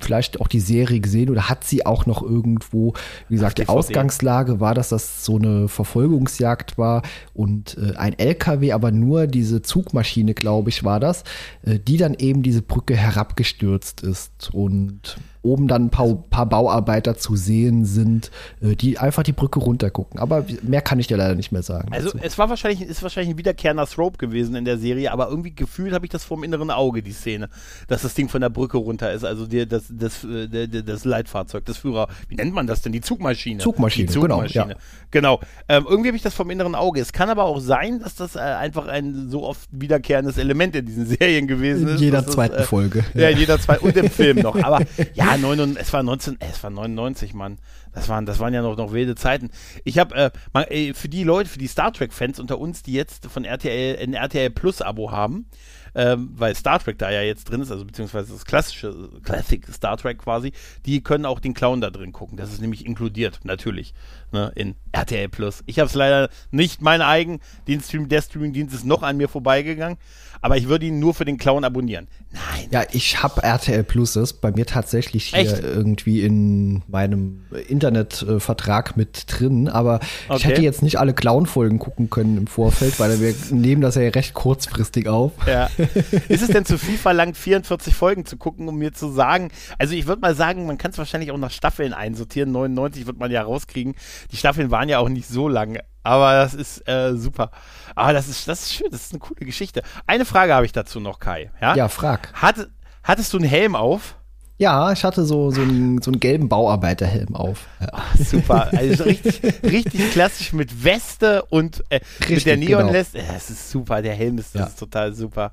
vielleicht 0.00 0.40
auch 0.40 0.48
die 0.48 0.60
Serie 0.60 1.00
gesehen 1.00 1.30
oder 1.30 1.48
hat 1.48 1.64
sie 1.64 1.86
auch 1.86 2.06
noch 2.06 2.22
irgendwo, 2.22 2.94
wie 3.28 3.34
gesagt, 3.34 3.58
die 3.58 3.68
Ausgangslage 3.68 4.60
war, 4.60 4.74
dass 4.74 4.88
das 4.88 5.24
so 5.24 5.36
eine 5.36 5.68
Verfolgungsjagd 5.68 6.78
war 6.78 7.02
und 7.34 7.76
äh, 7.78 7.96
ein 7.96 8.18
LKW, 8.18 8.72
aber 8.72 8.90
nur 8.90 9.26
diese 9.26 9.62
Zugmaschine, 9.62 10.34
glaube 10.34 10.70
ich, 10.70 10.84
war 10.84 11.00
das, 11.00 11.24
äh, 11.62 11.78
die 11.78 11.96
dann 11.96 12.14
eben 12.14 12.42
diese 12.42 12.62
Brücke 12.62 12.96
herabgestürzt 12.96 14.02
ist 14.02 14.50
und 14.52 15.18
oben 15.42 15.68
dann 15.68 15.86
ein 15.86 15.90
paar, 15.90 16.14
paar 16.30 16.46
Bauarbeiter 16.46 17.16
zu 17.16 17.36
sehen 17.36 17.84
sind, 17.84 18.30
äh, 18.60 18.74
die 18.74 18.98
einfach 18.98 19.22
die 19.22 19.32
Brücke 19.32 19.60
runtergucken. 19.60 20.18
Aber 20.20 20.44
mehr 20.62 20.82
kann 20.82 20.98
ich 20.98 21.06
dir 21.06 21.16
leider 21.16 21.34
nicht 21.34 21.52
mehr 21.52 21.62
sagen. 21.62 21.92
Also 21.92 22.10
dazu. 22.10 22.20
es 22.22 22.38
war 22.38 22.48
wahrscheinlich, 22.48 22.82
ist 22.82 23.02
wahrscheinlich 23.02 23.34
ein 23.34 23.38
wiederkehrender 23.38 23.86
Thrope 23.86 24.18
gewesen 24.18 24.54
in 24.54 24.64
der 24.64 24.78
Serie, 24.78 25.12
aber 25.12 25.28
irgendwie 25.28 25.54
gefühlt 25.54 25.92
habe 25.92 26.06
ich 26.06 26.10
das 26.10 26.24
vom 26.24 26.44
inneren 26.44 26.70
Auge, 26.70 27.02
die 27.02 27.12
Szene, 27.12 27.48
dass 27.86 28.02
das 28.02 28.14
Ding 28.14 28.28
von 28.28 28.40
der 28.40 28.50
Brücke 28.50 28.78
runter 28.78 29.12
ist, 29.12 29.24
also 29.24 29.46
die, 29.46 29.66
das, 29.66 29.84
das, 29.90 30.26
das, 30.50 30.68
das 30.84 31.04
Leitfahrzeug, 31.04 31.64
das 31.64 31.78
Führer, 31.78 32.08
wie 32.28 32.36
nennt 32.36 32.54
man 32.54 32.66
das 32.66 32.82
denn? 32.82 32.92
Die 32.92 33.00
Zugmaschine. 33.00 33.60
Zugmaschine, 33.60 34.06
die 34.06 34.12
Zugmaschine. 34.12 34.64
genau. 34.64 34.68
Ja. 34.68 34.76
Genau. 35.10 35.40
Ähm, 35.68 35.86
irgendwie 35.88 36.08
habe 36.08 36.16
ich 36.16 36.22
das 36.22 36.34
vom 36.34 36.50
inneren 36.50 36.74
Auge. 36.74 37.00
Es 37.00 37.12
kann 37.12 37.30
aber 37.30 37.44
auch 37.44 37.60
sein, 37.60 38.00
dass 38.00 38.14
das 38.14 38.36
äh, 38.36 38.40
einfach 38.40 38.88
ein 38.88 39.28
so 39.30 39.44
oft 39.44 39.68
wiederkehrendes 39.72 40.38
Element 40.38 40.76
in 40.76 40.86
diesen 40.86 41.06
Serien 41.18 41.46
gewesen 41.46 41.88
ist. 41.88 41.94
In 41.94 41.98
jeder 41.98 42.26
zweiten 42.26 42.54
das, 42.54 42.64
äh, 42.64 42.66
Folge. 42.66 43.04
Ja, 43.14 43.30
in 43.30 43.38
jeder 43.38 43.58
zweiten 43.58 43.86
und 43.86 43.96
im 43.96 44.10
Film 44.10 44.38
noch. 44.38 44.62
Aber 44.62 44.82
ja, 45.14 45.27
9, 45.36 45.76
es 45.76 45.92
war 45.92 46.02
19, 46.02 46.38
es 46.40 46.62
war 46.62 46.70
99, 46.70 47.34
Mann. 47.34 47.58
Das 47.92 48.08
waren, 48.08 48.26
das 48.26 48.38
waren 48.38 48.54
ja 48.54 48.62
noch, 48.62 48.76
noch 48.76 48.92
wilde 48.92 49.14
Zeiten. 49.14 49.50
Ich 49.84 49.98
habe 49.98 50.32
äh, 50.52 50.94
für 50.94 51.08
die 51.08 51.24
Leute, 51.24 51.50
für 51.50 51.58
die 51.58 51.66
Star 51.66 51.92
Trek-Fans 51.92 52.38
unter 52.38 52.58
uns, 52.58 52.82
die 52.82 52.92
jetzt 52.92 53.26
von 53.26 53.44
RTL 53.44 53.98
ein 54.02 54.14
RTL 54.14 54.50
Plus-Abo 54.50 55.10
haben, 55.10 55.46
ähm, 55.94 56.30
weil 56.34 56.54
Star 56.54 56.78
Trek 56.78 56.98
da 56.98 57.10
ja 57.10 57.22
jetzt 57.22 57.50
drin 57.50 57.60
ist, 57.60 57.70
also 57.72 57.84
beziehungsweise 57.84 58.32
das 58.32 58.44
klassische 58.44 59.10
Classic 59.22 59.66
Star 59.72 59.96
Trek 59.96 60.18
quasi, 60.18 60.52
die 60.86 61.02
können 61.02 61.26
auch 61.26 61.40
den 61.40 61.54
Clown 61.54 61.80
da 61.80 61.90
drin 61.90 62.12
gucken. 62.12 62.36
Das 62.36 62.52
ist 62.52 62.60
nämlich 62.60 62.86
inkludiert, 62.86 63.40
natürlich, 63.42 63.94
ne, 64.32 64.52
in 64.54 64.74
RTL 64.92 65.28
Plus. 65.28 65.62
Ich 65.66 65.78
habe 65.78 65.88
es 65.88 65.94
leider 65.94 66.28
nicht, 66.50 66.80
mein 66.82 67.02
eigen, 67.02 67.40
den 67.66 67.80
Stream, 67.80 68.08
der 68.08 68.22
Streaming-Dienst 68.22 68.74
ist 68.74 68.84
noch 68.84 69.02
an 69.02 69.16
mir 69.16 69.28
vorbeigegangen 69.28 69.98
aber 70.40 70.56
ich 70.56 70.68
würde 70.68 70.86
ihn 70.86 70.98
nur 70.98 71.14
für 71.14 71.24
den 71.24 71.36
Clown 71.36 71.64
abonnieren. 71.64 72.08
Nein. 72.30 72.68
Ja, 72.70 72.82
ich 72.92 73.22
habe 73.22 73.42
RTL 73.42 73.82
Plus, 73.84 74.12
das 74.12 74.32
ist 74.32 74.40
bei 74.40 74.52
mir 74.52 74.66
tatsächlich 74.66 75.26
hier 75.26 75.38
Echt? 75.38 75.62
irgendwie 75.62 76.22
in 76.22 76.82
meinem 76.86 77.44
Internetvertrag 77.68 78.96
mit 78.96 79.24
drin, 79.28 79.68
aber 79.68 80.00
okay. 80.28 80.36
ich 80.36 80.44
hätte 80.44 80.62
jetzt 80.62 80.82
nicht 80.82 80.98
alle 80.98 81.14
Clown-Folgen 81.14 81.78
gucken 81.78 82.10
können 82.10 82.36
im 82.36 82.46
Vorfeld, 82.46 83.00
weil 83.00 83.20
wir 83.20 83.34
nehmen 83.50 83.80
das 83.80 83.94
ja 83.94 84.02
recht 84.02 84.34
kurzfristig 84.34 85.08
auf. 85.08 85.32
Ja. 85.46 85.70
Ist 86.28 86.42
es 86.42 86.48
denn 86.48 86.64
zu 86.64 86.78
viel 86.78 86.98
verlangt, 86.98 87.36
44 87.36 87.94
Folgen 87.94 88.26
zu 88.26 88.36
gucken, 88.36 88.68
um 88.68 88.76
mir 88.76 88.92
zu 88.92 89.10
sagen, 89.10 89.50
also 89.78 89.94
ich 89.94 90.06
würde 90.06 90.20
mal 90.20 90.34
sagen, 90.34 90.66
man 90.66 90.78
kann 90.78 90.90
es 90.90 90.98
wahrscheinlich 90.98 91.30
auch 91.30 91.38
nach 91.38 91.50
Staffeln 91.50 91.92
einsortieren, 91.92 92.52
99 92.52 93.06
wird 93.06 93.18
man 93.18 93.30
ja 93.30 93.42
rauskriegen. 93.42 93.94
Die 94.30 94.36
Staffeln 94.36 94.70
waren 94.70 94.88
ja 94.88 94.98
auch 94.98 95.08
nicht 95.08 95.28
so 95.28 95.48
lang, 95.48 95.78
aber 96.02 96.34
das 96.34 96.54
ist 96.54 96.88
äh, 96.88 97.16
super. 97.16 97.50
Aber 97.94 98.12
das 98.12 98.28
ist, 98.28 98.48
das 98.48 98.62
ist 98.62 98.74
schön, 98.74 98.88
das 98.90 99.02
ist 99.02 99.12
eine 99.12 99.20
coole 99.20 99.44
Geschichte. 99.44 99.82
Eine 100.06 100.24
Frage 100.24 100.54
habe 100.54 100.66
ich 100.66 100.72
dazu 100.72 101.00
noch, 101.00 101.18
Kai. 101.18 101.50
Ja, 101.60 101.74
ja 101.74 101.88
frag. 101.88 102.32
Hat, 102.34 102.68
hattest 103.02 103.32
du 103.32 103.38
einen 103.38 103.48
Helm 103.48 103.76
auf? 103.76 104.16
Ja, 104.60 104.90
ich 104.90 105.04
hatte 105.04 105.24
so, 105.24 105.52
so, 105.52 105.60
einen, 105.62 106.02
so 106.02 106.10
einen 106.10 106.18
gelben 106.18 106.48
Bauarbeiterhelm 106.48 107.36
auf. 107.36 107.68
Ja. 107.80 107.88
Ach, 107.92 108.16
super. 108.16 108.70
Also 108.76 109.04
richtig, 109.04 109.40
richtig 109.62 110.10
klassisch 110.10 110.52
mit 110.52 110.82
Weste 110.82 111.44
und 111.44 111.84
äh, 111.90 112.00
richtig, 112.20 112.36
mit 112.36 112.46
der 112.46 112.56
Neonleste. 112.56 113.18
Genau. 113.18 113.32
Das 113.32 113.50
ist 113.50 113.70
super. 113.70 114.02
Der 114.02 114.14
Helm 114.14 114.36
ist, 114.38 114.56
ja. 114.56 114.64
ist 114.64 114.76
total 114.76 115.14
super. 115.14 115.52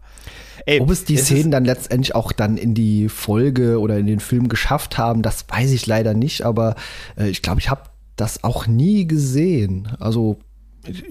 Ey, 0.65 0.79
Ob 0.79 0.89
es 0.89 1.05
die 1.05 1.15
es 1.15 1.25
Szenen 1.25 1.51
dann 1.51 1.65
letztendlich 1.65 2.15
auch 2.15 2.31
dann 2.31 2.57
in 2.57 2.73
die 2.73 3.07
Folge 3.07 3.79
oder 3.79 3.99
in 3.99 4.07
den 4.07 4.19
Film 4.19 4.49
geschafft 4.49 4.97
haben, 4.97 5.21
das 5.21 5.45
weiß 5.47 5.71
ich 5.71 5.85
leider 5.85 6.15
nicht. 6.15 6.41
Aber 6.41 6.73
äh, 7.15 7.27
ich 7.27 7.43
glaube, 7.43 7.59
ich 7.59 7.69
habe 7.69 7.83
das 8.15 8.43
auch 8.43 8.67
nie 8.67 9.07
gesehen. 9.07 9.87
Also 9.99 10.37
ich, 10.87 11.03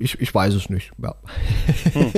ich, 0.00 0.18
ich 0.18 0.34
weiß 0.34 0.54
es 0.54 0.70
nicht. 0.70 0.90
Ja, 0.98 1.14
hm. 1.92 2.12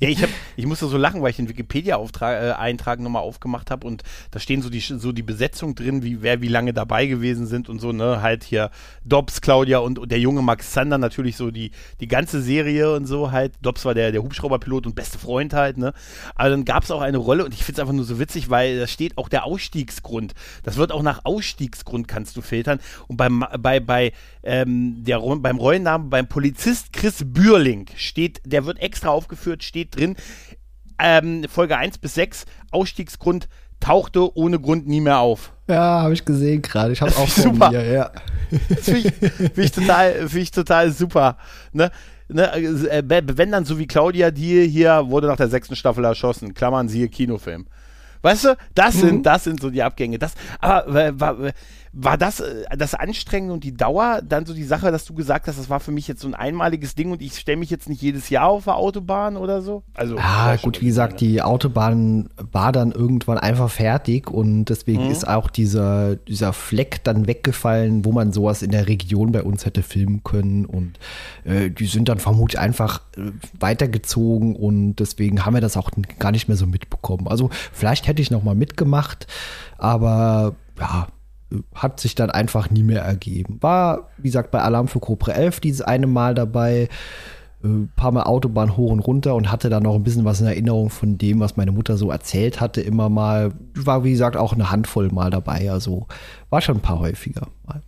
ja 0.00 0.08
ich, 0.08 0.22
hab, 0.22 0.30
ich 0.56 0.64
musste 0.64 0.86
so 0.86 0.96
lachen, 0.96 1.22
weil 1.22 1.30
ich 1.30 1.36
den 1.36 1.48
Wikipedia-Eintrag 1.48 2.98
äh, 2.98 3.02
nochmal 3.02 3.22
aufgemacht 3.22 3.70
habe 3.70 3.86
und 3.86 4.04
da 4.30 4.38
stehen 4.38 4.62
so 4.62 4.70
die, 4.70 4.80
so 4.80 5.10
die 5.10 5.24
Besetzung 5.24 5.74
drin, 5.74 6.04
wie 6.04 6.22
wer 6.22 6.40
wie 6.40 6.48
lange 6.48 6.72
dabei 6.72 7.06
gewesen 7.06 7.46
sind 7.46 7.68
und 7.68 7.80
so, 7.80 7.90
ne? 7.92 8.22
Halt 8.22 8.44
hier 8.44 8.70
Dobbs, 9.04 9.40
Claudia 9.40 9.78
und, 9.78 9.98
und 9.98 10.10
der 10.10 10.20
junge 10.20 10.40
Max 10.40 10.72
Sander 10.72 10.98
natürlich 10.98 11.36
so 11.36 11.50
die, 11.50 11.72
die 12.00 12.06
ganze 12.06 12.40
Serie 12.40 12.94
und 12.94 13.06
so 13.06 13.32
halt. 13.32 13.54
Dobbs 13.60 13.84
war 13.84 13.94
der, 13.94 14.12
der 14.12 14.22
Hubschrauberpilot 14.22 14.86
und 14.86 14.94
beste 14.94 15.18
Freund 15.18 15.52
halt, 15.52 15.78
ne? 15.78 15.92
Aber 16.36 16.50
dann 16.50 16.64
gab 16.64 16.84
es 16.84 16.92
auch 16.92 17.00
eine 17.00 17.18
Rolle 17.18 17.44
und 17.44 17.52
ich 17.52 17.64
finde 17.64 17.80
es 17.80 17.80
einfach 17.80 17.94
nur 17.94 18.04
so 18.04 18.20
witzig, 18.20 18.50
weil 18.50 18.78
da 18.78 18.86
steht 18.86 19.18
auch 19.18 19.28
der 19.28 19.44
Ausstiegsgrund. 19.44 20.34
Das 20.62 20.76
wird 20.76 20.92
auch 20.92 21.02
nach 21.02 21.24
Ausstiegsgrund 21.24 22.06
kannst 22.06 22.36
du 22.36 22.40
filtern. 22.40 22.78
Und 23.08 23.16
beim, 23.16 23.44
bei, 23.58 23.80
bei, 23.80 24.12
ähm, 24.44 25.02
der, 25.04 25.18
beim 25.18 25.58
Rollennamen, 25.58 26.08
beim 26.08 26.28
Polizist 26.28 26.92
Chris 26.92 27.15
Chris 27.16 27.32
Bürling 27.32 27.86
steht, 27.96 28.40
der 28.44 28.66
wird 28.66 28.78
extra 28.78 29.08
aufgeführt, 29.08 29.62
steht 29.62 29.96
drin, 29.96 30.16
ähm, 30.98 31.44
Folge 31.48 31.76
1 31.76 31.98
bis 31.98 32.14
6, 32.14 32.44
Ausstiegsgrund, 32.70 33.48
tauchte 33.80 34.36
ohne 34.36 34.58
Grund 34.60 34.86
nie 34.86 35.00
mehr 35.00 35.20
auf. 35.20 35.52
Ja, 35.68 36.02
habe 36.02 36.14
ich 36.14 36.24
gesehen 36.24 36.62
gerade. 36.62 36.92
Ich 36.92 37.00
habe 37.00 37.12
auch 37.16 37.28
vor 37.28 37.44
super. 37.44 37.70
mir, 37.70 37.90
ja. 37.90 38.10
Finde 38.80 39.00
ich, 39.00 39.14
find 39.14 39.58
ich, 39.58 39.72
total, 39.72 40.28
find 40.28 40.42
ich 40.42 40.50
total 40.50 40.92
super. 40.92 41.38
Ne? 41.72 41.90
Ne, 42.28 42.52
äh, 42.52 43.02
wenn 43.06 43.52
dann 43.52 43.64
so 43.64 43.78
wie 43.78 43.86
Claudia, 43.86 44.30
die 44.30 44.66
hier 44.66 45.04
wurde 45.08 45.28
nach 45.28 45.36
der 45.36 45.48
sechsten 45.48 45.76
Staffel 45.76 46.04
erschossen, 46.04 46.54
Klammern 46.54 46.88
siehe 46.88 47.08
Kinofilm. 47.08 47.66
Weißt 48.22 48.44
du, 48.44 48.56
das 48.74 48.94
sind, 48.94 49.18
mhm. 49.18 49.22
das 49.22 49.44
sind 49.44 49.60
so 49.60 49.70
die 49.70 49.82
Abgänge. 49.82 50.18
Das, 50.18 50.32
aber 50.58 51.52
war, 51.98 52.18
das 52.18 52.40
äh, 52.40 52.64
das 52.76 52.94
Anstrengende 52.94 53.54
und 53.54 53.64
die 53.64 53.74
Dauer 53.74 54.20
dann 54.22 54.44
so 54.44 54.52
die 54.52 54.64
Sache, 54.64 54.92
dass 54.92 55.06
du 55.06 55.14
gesagt 55.14 55.48
hast, 55.48 55.58
das 55.58 55.70
war 55.70 55.80
für 55.80 55.92
mich 55.92 56.06
jetzt 56.06 56.20
so 56.20 56.28
ein 56.28 56.34
einmaliges 56.34 56.94
Ding 56.94 57.10
und 57.10 57.22
ich 57.22 57.38
stelle 57.38 57.56
mich 57.56 57.70
jetzt 57.70 57.88
nicht 57.88 58.02
jedes 58.02 58.28
Jahr 58.28 58.48
auf 58.48 58.64
der 58.64 58.76
Autobahn 58.76 59.36
oder 59.36 59.62
so? 59.62 59.82
Also 59.94 60.16
ah, 60.18 60.56
gut, 60.56 60.82
wie 60.82 60.86
gesagt, 60.86 61.20
die 61.20 61.40
Autobahn 61.40 62.28
war 62.52 62.70
dann 62.72 62.92
irgendwann 62.92 63.38
einfach 63.38 63.70
fertig 63.70 64.30
und 64.30 64.66
deswegen 64.66 65.06
mhm. 65.06 65.10
ist 65.10 65.26
auch 65.26 65.48
dieser 65.48 66.16
dieser 66.16 66.52
Fleck 66.52 67.02
dann 67.02 67.26
weggefallen, 67.26 68.04
wo 68.04 68.12
man 68.12 68.30
sowas 68.30 68.62
in 68.62 68.72
der 68.72 68.88
Region 68.88 69.32
bei 69.32 69.42
uns 69.42 69.64
hätte 69.64 69.82
filmen 69.82 70.22
können 70.22 70.66
und 70.66 70.98
äh, 71.44 71.70
die 71.70 71.86
sind 71.86 72.10
dann 72.10 72.18
vermutlich 72.18 72.58
einfach 72.58 73.00
äh, 73.16 73.30
weitergezogen 73.58 74.54
und 74.54 74.96
deswegen 74.96 75.46
haben 75.46 75.54
wir 75.54 75.62
das 75.62 75.78
auch 75.78 75.90
gar 76.18 76.32
nicht 76.32 76.46
mehr 76.46 76.58
so 76.58 76.66
mitbekommen. 76.66 77.26
Also 77.26 77.48
vielleicht 77.72 78.06
hätte 78.06 78.20
ich 78.20 78.30
noch 78.30 78.42
mal 78.42 78.54
mitgemacht, 78.54 79.26
aber 79.78 80.54
ja, 80.78 81.08
hat 81.74 82.00
sich 82.00 82.14
dann 82.14 82.30
einfach 82.30 82.70
nie 82.70 82.82
mehr 82.82 83.02
ergeben. 83.02 83.58
War, 83.60 84.08
wie 84.16 84.28
gesagt, 84.28 84.50
bei 84.50 84.60
Alarm 84.60 84.88
für 84.88 85.00
Cobra 85.00 85.32
11 85.32 85.60
dieses 85.60 85.80
eine 85.82 86.06
Mal 86.06 86.34
dabei, 86.34 86.88
ein 87.62 87.84
äh, 87.84 87.98
paar 88.00 88.12
Mal 88.12 88.24
Autobahn 88.24 88.76
hoch 88.76 88.90
und 88.90 89.00
runter 89.00 89.34
und 89.34 89.50
hatte 89.50 89.70
dann 89.70 89.82
noch 89.82 89.94
ein 89.94 90.02
bisschen 90.02 90.24
was 90.24 90.40
in 90.40 90.46
Erinnerung 90.46 90.90
von 90.90 91.18
dem, 91.18 91.40
was 91.40 91.56
meine 91.56 91.72
Mutter 91.72 91.96
so 91.96 92.10
erzählt 92.10 92.60
hatte, 92.60 92.80
immer 92.80 93.08
mal. 93.08 93.52
War, 93.74 94.04
wie 94.04 94.12
gesagt, 94.12 94.36
auch 94.36 94.52
eine 94.52 94.70
Handvoll 94.70 95.10
mal 95.10 95.30
dabei. 95.30 95.70
Also 95.70 96.06
war 96.50 96.60
schon 96.60 96.78
ein 96.78 96.82
paar 96.82 96.98
häufiger 96.98 97.48
mal. 97.66 97.82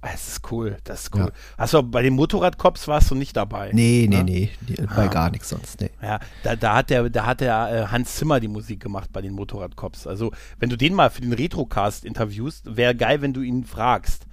Das 0.00 0.28
ist 0.28 0.52
cool, 0.52 0.76
das 0.84 1.02
ist 1.02 1.14
cool. 1.14 1.32
Ja. 1.32 1.32
Achso, 1.56 1.82
bei 1.82 2.02
den 2.02 2.14
Motorradcops 2.14 2.86
warst 2.86 3.10
du 3.10 3.16
nicht 3.16 3.36
dabei. 3.36 3.70
Nee, 3.72 4.06
nee, 4.08 4.18
ne? 4.18 4.24
nee, 4.24 4.50
nee 4.68 4.86
bei 4.94 5.06
ah. 5.06 5.08
gar 5.08 5.30
nichts 5.30 5.48
sonst, 5.48 5.80
nee. 5.80 5.90
Ja, 6.00 6.20
da, 6.44 6.54
da 6.54 6.76
hat 6.76 6.90
der, 6.90 7.10
da 7.10 7.26
hat 7.26 7.40
der 7.40 7.70
äh, 7.70 7.86
Hans 7.90 8.14
Zimmer 8.14 8.38
die 8.38 8.48
Musik 8.48 8.80
gemacht 8.80 9.10
bei 9.12 9.20
den 9.20 9.32
Motorradcops. 9.32 10.06
Also, 10.06 10.32
wenn 10.60 10.70
du 10.70 10.76
den 10.76 10.94
mal 10.94 11.10
für 11.10 11.20
den 11.20 11.32
Retrocast 11.32 12.04
interviewst, 12.04 12.76
wäre 12.76 12.94
geil, 12.94 13.22
wenn 13.22 13.32
du 13.32 13.40
ihn 13.40 13.64
fragst, 13.64 14.26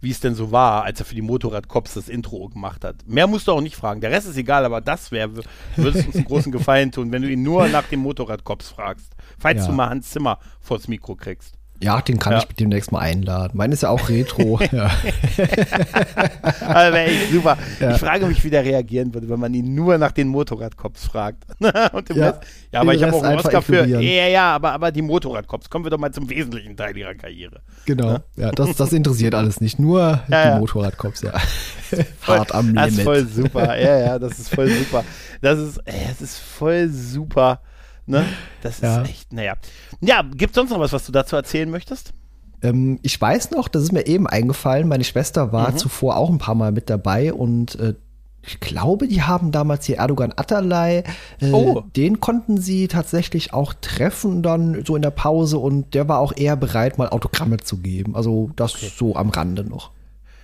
wie 0.00 0.10
es 0.10 0.20
denn 0.20 0.34
so 0.34 0.50
war, 0.50 0.84
als 0.84 1.00
er 1.00 1.04
für 1.04 1.14
die 1.14 1.22
Motorradcops 1.22 1.94
das 1.94 2.08
Intro 2.08 2.48
gemacht 2.48 2.84
hat. 2.84 3.06
Mehr 3.06 3.26
musst 3.26 3.46
du 3.46 3.52
auch 3.52 3.60
nicht 3.60 3.76
fragen. 3.76 4.00
Der 4.00 4.10
Rest 4.10 4.26
ist 4.26 4.38
egal, 4.38 4.64
aber 4.64 4.80
das 4.80 5.12
wäre, 5.12 5.42
würdest 5.76 6.06
uns 6.06 6.16
einen 6.16 6.24
großen 6.24 6.52
Gefallen 6.60 6.92
tun, 6.92 7.12
wenn 7.12 7.20
du 7.22 7.28
ihn 7.28 7.42
nur 7.42 7.68
nach 7.68 7.84
dem 7.88 8.00
Motorradcops 8.00 8.70
fragst. 8.70 9.14
Falls 9.38 9.60
ja. 9.60 9.66
du 9.66 9.72
mal 9.72 9.90
Hans 9.90 10.08
Zimmer 10.10 10.38
vors 10.60 10.88
Mikro 10.88 11.14
kriegst. 11.14 11.59
Ja, 11.82 12.02
den 12.02 12.18
kann 12.18 12.34
ja. 12.34 12.38
ich 12.38 12.44
demnächst 12.56 12.92
mal 12.92 12.98
einladen. 12.98 13.56
Meine 13.56 13.72
ist 13.72 13.82
ja 13.82 13.88
auch 13.88 14.10
Retro. 14.10 14.60
ja. 14.72 14.90
also 16.60 16.96
echt 16.96 17.32
super. 17.32 17.56
Ja. 17.80 17.92
Ich 17.92 17.96
frage 17.98 18.26
mich, 18.26 18.44
wie 18.44 18.50
der 18.50 18.64
reagieren 18.64 19.14
würde, 19.14 19.30
wenn 19.30 19.40
man 19.40 19.54
ihn 19.54 19.74
nur 19.74 19.96
nach 19.96 20.12
den 20.12 20.28
Motorradcops 20.28 21.06
fragt. 21.06 21.44
Und 21.92 22.08
ja. 22.10 22.30
Rest, 22.30 22.42
ja, 22.70 22.80
aber 22.80 22.94
ich 22.94 23.02
habe 23.02 23.14
auch 23.14 23.22
einen 23.22 23.38
Oscar 23.38 23.62
für. 23.62 23.86
Ja, 23.86 23.98
ja, 24.00 24.54
aber, 24.54 24.72
aber 24.72 24.92
die 24.92 25.00
Motorradcops. 25.00 25.70
Kommen 25.70 25.86
wir 25.86 25.90
doch 25.90 25.98
mal 25.98 26.12
zum 26.12 26.28
wesentlichen 26.28 26.76
Teil 26.76 26.94
ihrer 26.96 27.14
Karriere. 27.14 27.60
Genau. 27.86 28.18
Ja, 28.36 28.50
das, 28.50 28.76
das 28.76 28.92
interessiert 28.92 29.34
alles 29.34 29.60
nicht. 29.62 29.78
Nur 29.78 30.22
die 30.28 30.58
Motorradcops, 30.58 31.22
ja. 31.22 31.32
Hart 32.26 32.54
am 32.54 32.66
Limit. 32.66 32.76
Das 32.76 32.92
ist 32.92 33.02
voll 33.02 33.26
super. 33.26 33.78
Ja, 33.78 33.98
ja, 33.98 34.18
das 34.18 34.38
ist 34.38 34.54
voll 34.54 34.68
super. 34.68 35.04
Das 35.40 35.58
ist, 35.58 35.78
ey, 35.86 36.06
das 36.08 36.20
ist 36.20 36.38
voll 36.38 36.88
super 36.90 37.60
Ne? 38.10 38.26
Das 38.62 38.80
ja. 38.80 39.02
ist 39.02 39.08
echt, 39.08 39.32
naja. 39.32 39.54
Ja, 40.00 40.22
gibt 40.22 40.50
es 40.50 40.54
sonst 40.56 40.70
noch 40.70 40.80
was, 40.80 40.92
was 40.92 41.06
du 41.06 41.12
dazu 41.12 41.36
erzählen 41.36 41.70
möchtest? 41.70 42.12
Ähm, 42.62 42.98
ich 43.02 43.18
weiß 43.20 43.52
noch, 43.52 43.68
das 43.68 43.84
ist 43.84 43.92
mir 43.92 44.06
eben 44.06 44.26
eingefallen, 44.26 44.88
meine 44.88 45.04
Schwester 45.04 45.52
war 45.52 45.70
mhm. 45.70 45.76
zuvor 45.78 46.16
auch 46.16 46.30
ein 46.30 46.38
paar 46.38 46.54
Mal 46.54 46.72
mit 46.72 46.90
dabei 46.90 47.32
und 47.32 47.76
äh, 47.76 47.94
ich 48.42 48.58
glaube, 48.58 49.06
die 49.06 49.22
haben 49.22 49.52
damals 49.52 49.84
hier 49.84 49.98
Erdogan 49.98 50.32
Atalay. 50.34 51.04
Äh, 51.40 51.52
oh. 51.52 51.82
Den 51.94 52.20
konnten 52.20 52.58
sie 52.58 52.88
tatsächlich 52.88 53.52
auch 53.52 53.74
treffen 53.74 54.42
dann 54.42 54.82
so 54.86 54.96
in 54.96 55.02
der 55.02 55.10
Pause 55.10 55.58
und 55.58 55.92
der 55.94 56.08
war 56.08 56.20
auch 56.20 56.34
eher 56.34 56.56
bereit, 56.56 56.96
mal 56.96 57.10
Autogramme 57.10 57.58
zu 57.58 57.78
geben. 57.78 58.16
Also 58.16 58.50
das 58.56 58.76
okay. 58.76 58.90
so 58.96 59.14
am 59.14 59.28
Rande 59.28 59.64
noch. 59.64 59.90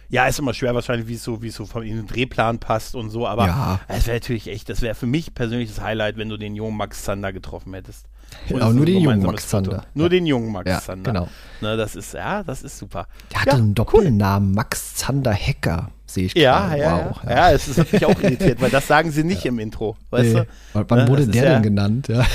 Ja, 0.09 0.27
ist 0.27 0.39
immer 0.39 0.55
schwer 0.55 0.75
wahrscheinlich, 0.75 1.09
wie 1.09 1.15
es 1.15 1.25
so, 1.25 1.43
wie 1.43 1.49
es 1.49 1.55
so 1.57 1.67
von 1.67 1.83
in 1.83 1.97
den 1.97 2.07
Drehplan 2.07 2.59
passt 2.59 2.95
und 2.95 3.11
so, 3.11 3.27
aber 3.27 3.47
Ja. 3.47 3.81
es 3.89 4.07
wäre 4.07 4.17
natürlich 4.19 4.49
echt, 4.49 4.69
das 4.69 4.81
wäre 4.83 4.95
für 4.95 5.07
mich 5.07 5.35
persönlich 5.35 5.69
das 5.75 5.83
Highlight, 5.85 6.17
wenn 6.17 6.29
du 6.29 6.37
den 6.37 6.55
jungen 6.55 6.77
Max 6.77 7.03
Zander 7.03 7.33
getroffen 7.33 7.75
hättest. 7.75 8.07
Es 8.49 8.53
nur 8.53 8.85
den 8.87 9.01
jungen 9.01 9.23
Max 9.23 9.45
Foto. 9.45 9.71
Zander. 9.71 9.87
Nur 9.95 10.09
den 10.09 10.27
jungen 10.27 10.53
Max 10.53 10.69
Ja, 10.69 10.81
Zander. 10.81 11.13
genau. 11.13 11.29
Ne, 11.61 11.77
das 11.77 11.95
ist, 11.97 12.15
ja, 12.15 12.43
das 12.43 12.63
ist 12.63 12.77
super. 12.79 13.07
Der 13.33 13.41
hatte 13.41 13.51
ja, 13.51 13.57
einen 13.57 13.75
Doppelnamen, 13.75 14.53
Max 14.53 14.95
Zander 14.97 15.33
Hacker, 15.35 15.91
sehe 16.07 16.27
ich 16.27 16.35
Ja, 16.35 16.67
gerade. 16.69 16.81
ja, 16.81 17.07
wow, 17.11 17.21
ja, 17.25 17.31
ja. 17.31 17.53
es 17.53 17.69
ist 17.69 17.77
natürlich 17.79 18.05
auch 18.05 18.21
irritiert, 18.21 18.61
weil 18.61 18.71
das 18.71 18.87
sagen 18.89 19.11
sie 19.13 19.23
nicht 19.25 19.45
im 19.47 19.59
Intro, 19.61 19.97
weißt 20.11 20.35
Nee. 20.35 20.41
du? 20.73 20.85
Wann 20.89 20.99
Ne, 21.05 21.09
wurde 21.09 21.27
der 21.29 21.45
ja- 21.45 21.53
denn 21.55 21.63
genannt? 21.63 22.09
Ja. 22.09 22.27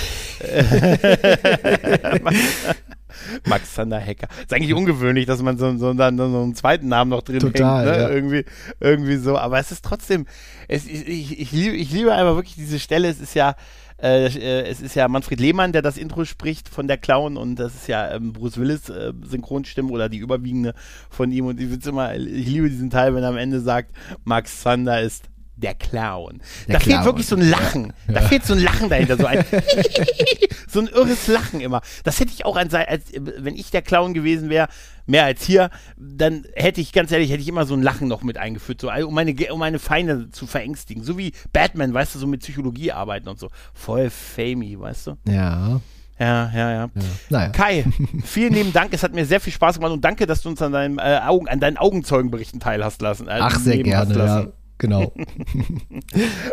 Max 3.48 3.74
Zander 3.74 4.00
Hacker. 4.00 4.28
Ist 4.42 4.54
eigentlich 4.54 4.74
ungewöhnlich, 4.74 5.26
dass 5.26 5.42
man 5.42 5.58
so, 5.58 5.70
so, 5.78 5.94
so 5.94 6.04
einen 6.04 6.56
zweiten 6.56 6.88
Namen 6.88 7.10
noch 7.10 7.22
drin 7.22 7.40
Total, 7.40 7.86
hängt. 7.86 7.98
Ne? 7.98 8.02
ja. 8.04 8.10
Irgendwie, 8.10 8.46
irgendwie 8.80 9.18
so. 9.18 9.38
Aber 9.38 9.60
es 9.60 9.72
ist 9.72 9.84
trotzdem, 9.84 10.26
es, 10.68 10.86
ich, 10.86 11.08
ich, 11.08 11.40
ich, 11.40 11.52
liebe, 11.52 11.76
ich 11.76 11.92
liebe 11.92 12.14
einfach 12.14 12.36
wirklich 12.36 12.56
diese 12.56 12.80
Stelle. 12.80 13.08
Es 13.08 13.20
ist 13.20 13.34
ja, 13.34 13.56
äh, 14.02 14.26
äh, 14.26 14.68
es 14.68 14.82
ist 14.82 14.96
ja 14.96 15.08
Manfred 15.08 15.40
Lehmann, 15.40 15.74
der 15.74 15.82
das 15.82 15.98
Intro 15.98 16.26
spricht 16.26 16.70
von 16.70 16.88
der 16.88 16.98
Clown 16.98 17.38
und 17.38 17.58
das 17.58 17.76
ist 17.76 17.88
ja 17.88 18.12
ähm, 18.12 18.34
Bruce 18.34 18.58
Willis 18.58 18.90
äh, 18.90 19.14
Synchronstimme 19.24 19.92
oder 19.92 20.10
die 20.10 20.18
überwiegende 20.18 20.74
von 21.10 21.32
ihm 21.32 21.46
und 21.46 21.60
ich 21.60 21.86
immer, 21.86 22.16
ich 22.16 22.48
liebe 22.48 22.70
diesen 22.70 22.90
Teil, 22.90 23.14
wenn 23.14 23.24
er 23.24 23.30
am 23.30 23.38
Ende 23.38 23.62
sagt, 23.62 23.92
Max 24.24 24.62
Zander 24.62 25.02
ist 25.02 25.31
der 25.62 25.76
Clown. 25.76 26.42
Der 26.68 26.74
da 26.74 26.80
fehlt 26.80 26.84
Clown, 26.96 27.06
wirklich 27.06 27.28
so 27.28 27.36
ein 27.36 27.50
Lachen. 27.50 27.94
Da 28.08 28.22
fehlt 28.22 28.46
so 28.46 28.54
ein 28.54 28.60
Lachen 28.60 28.90
dahinter, 28.90 29.18
so 29.18 29.26
ein 29.26 29.44
so 30.68 30.80
ein 30.80 30.88
irres 30.88 31.28
Lachen 31.28 31.62
immer. 31.62 31.82
Das 32.04 32.20
hätte 32.20 32.32
ich 32.34 32.46
auch 32.46 32.56
an 32.58 32.70
sei- 32.70 32.88
als 32.88 33.04
wenn 33.14 33.56
ich 33.56 33.72
der 33.72 33.82
Clown 33.82 34.14
gewesen 34.14 34.50
wäre, 34.50 34.68
mehr 35.06 35.26
als 35.26 35.44
hier, 35.44 35.70
dann 35.98 36.46
hätte 36.56 36.82
ich 36.82 36.94
ganz 36.94 37.12
ehrlich, 37.12 37.32
hätte 37.32 37.42
ich 37.42 37.48
immer 37.48 37.66
so 37.66 37.74
ein 37.74 37.82
Lachen 37.82 38.08
noch 38.08 38.24
mit 38.24 38.38
eingeführt, 38.38 38.82
so 38.82 38.90
um 38.92 39.14
meine 39.14 39.34
um 39.52 39.60
meine 39.60 39.80
Feinde 39.80 40.30
zu 40.32 40.48
verängstigen, 40.48 41.04
so 41.04 41.18
wie 41.18 41.34
Batman, 41.54 41.94
weißt 41.94 42.16
du, 42.16 42.20
so 42.20 42.28
mit 42.28 42.42
Psychologie 42.42 42.92
arbeiten 42.92 43.28
und 43.28 43.40
so. 43.40 43.50
Voll 43.74 44.10
famey, 44.10 44.80
weißt 44.80 45.08
du? 45.08 45.18
ja. 45.28 45.80
Ja, 46.20 46.52
ja, 46.54 46.72
ja. 46.72 46.90
Naja. 47.32 47.50
Kai, 47.50 47.84
vielen 48.24 48.54
lieben 48.54 48.72
Dank. 48.72 48.94
Es 48.94 49.02
hat 49.02 49.12
mir 49.16 49.26
sehr 49.26 49.40
viel 49.40 49.52
Spaß 49.54 49.78
gemacht 49.78 49.92
und 49.92 50.06
danke, 50.06 50.28
dass 50.28 50.44
du 50.44 50.50
uns 50.50 50.62
an 50.62 50.72
deinem 50.72 51.00
äh, 51.00 51.18
Augen, 51.18 51.48
an 51.48 51.60
deinen 51.60 51.78
Augenzeugenberichten 51.78 52.60
teilhast 52.60 53.02
lassen. 53.02 53.28
äh, 53.28 53.38
Ach, 53.40 53.58
sehr 53.60 53.80
gerne, 53.80 54.14
ja. 54.16 54.46
Genau. 54.82 55.14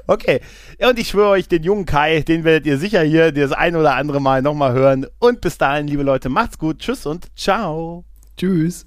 Okay. 0.07 0.41
Und 0.81 0.99
ich 0.99 1.09
schwöre 1.09 1.31
euch, 1.31 1.49
den 1.49 1.63
jungen 1.63 1.85
Kai, 1.85 2.21
den 2.21 2.45
werdet 2.45 2.67
ihr 2.67 2.79
sicher 2.79 3.03
hier 3.03 3.33
das 3.33 3.53
ein 3.53 3.77
oder 3.77 3.95
andere 3.95 4.21
Mal 4.21 4.43
nochmal 4.43 4.73
hören. 4.73 5.07
Und 5.19 5.41
bis 5.41 5.59
dahin, 5.59 5.87
liebe 5.87 6.03
Leute, 6.03 6.29
macht's 6.29 6.59
gut. 6.59 6.79
Tschüss 6.79 7.07
und 7.07 7.27
ciao. 7.37 8.05
Tschüss. 8.37 8.87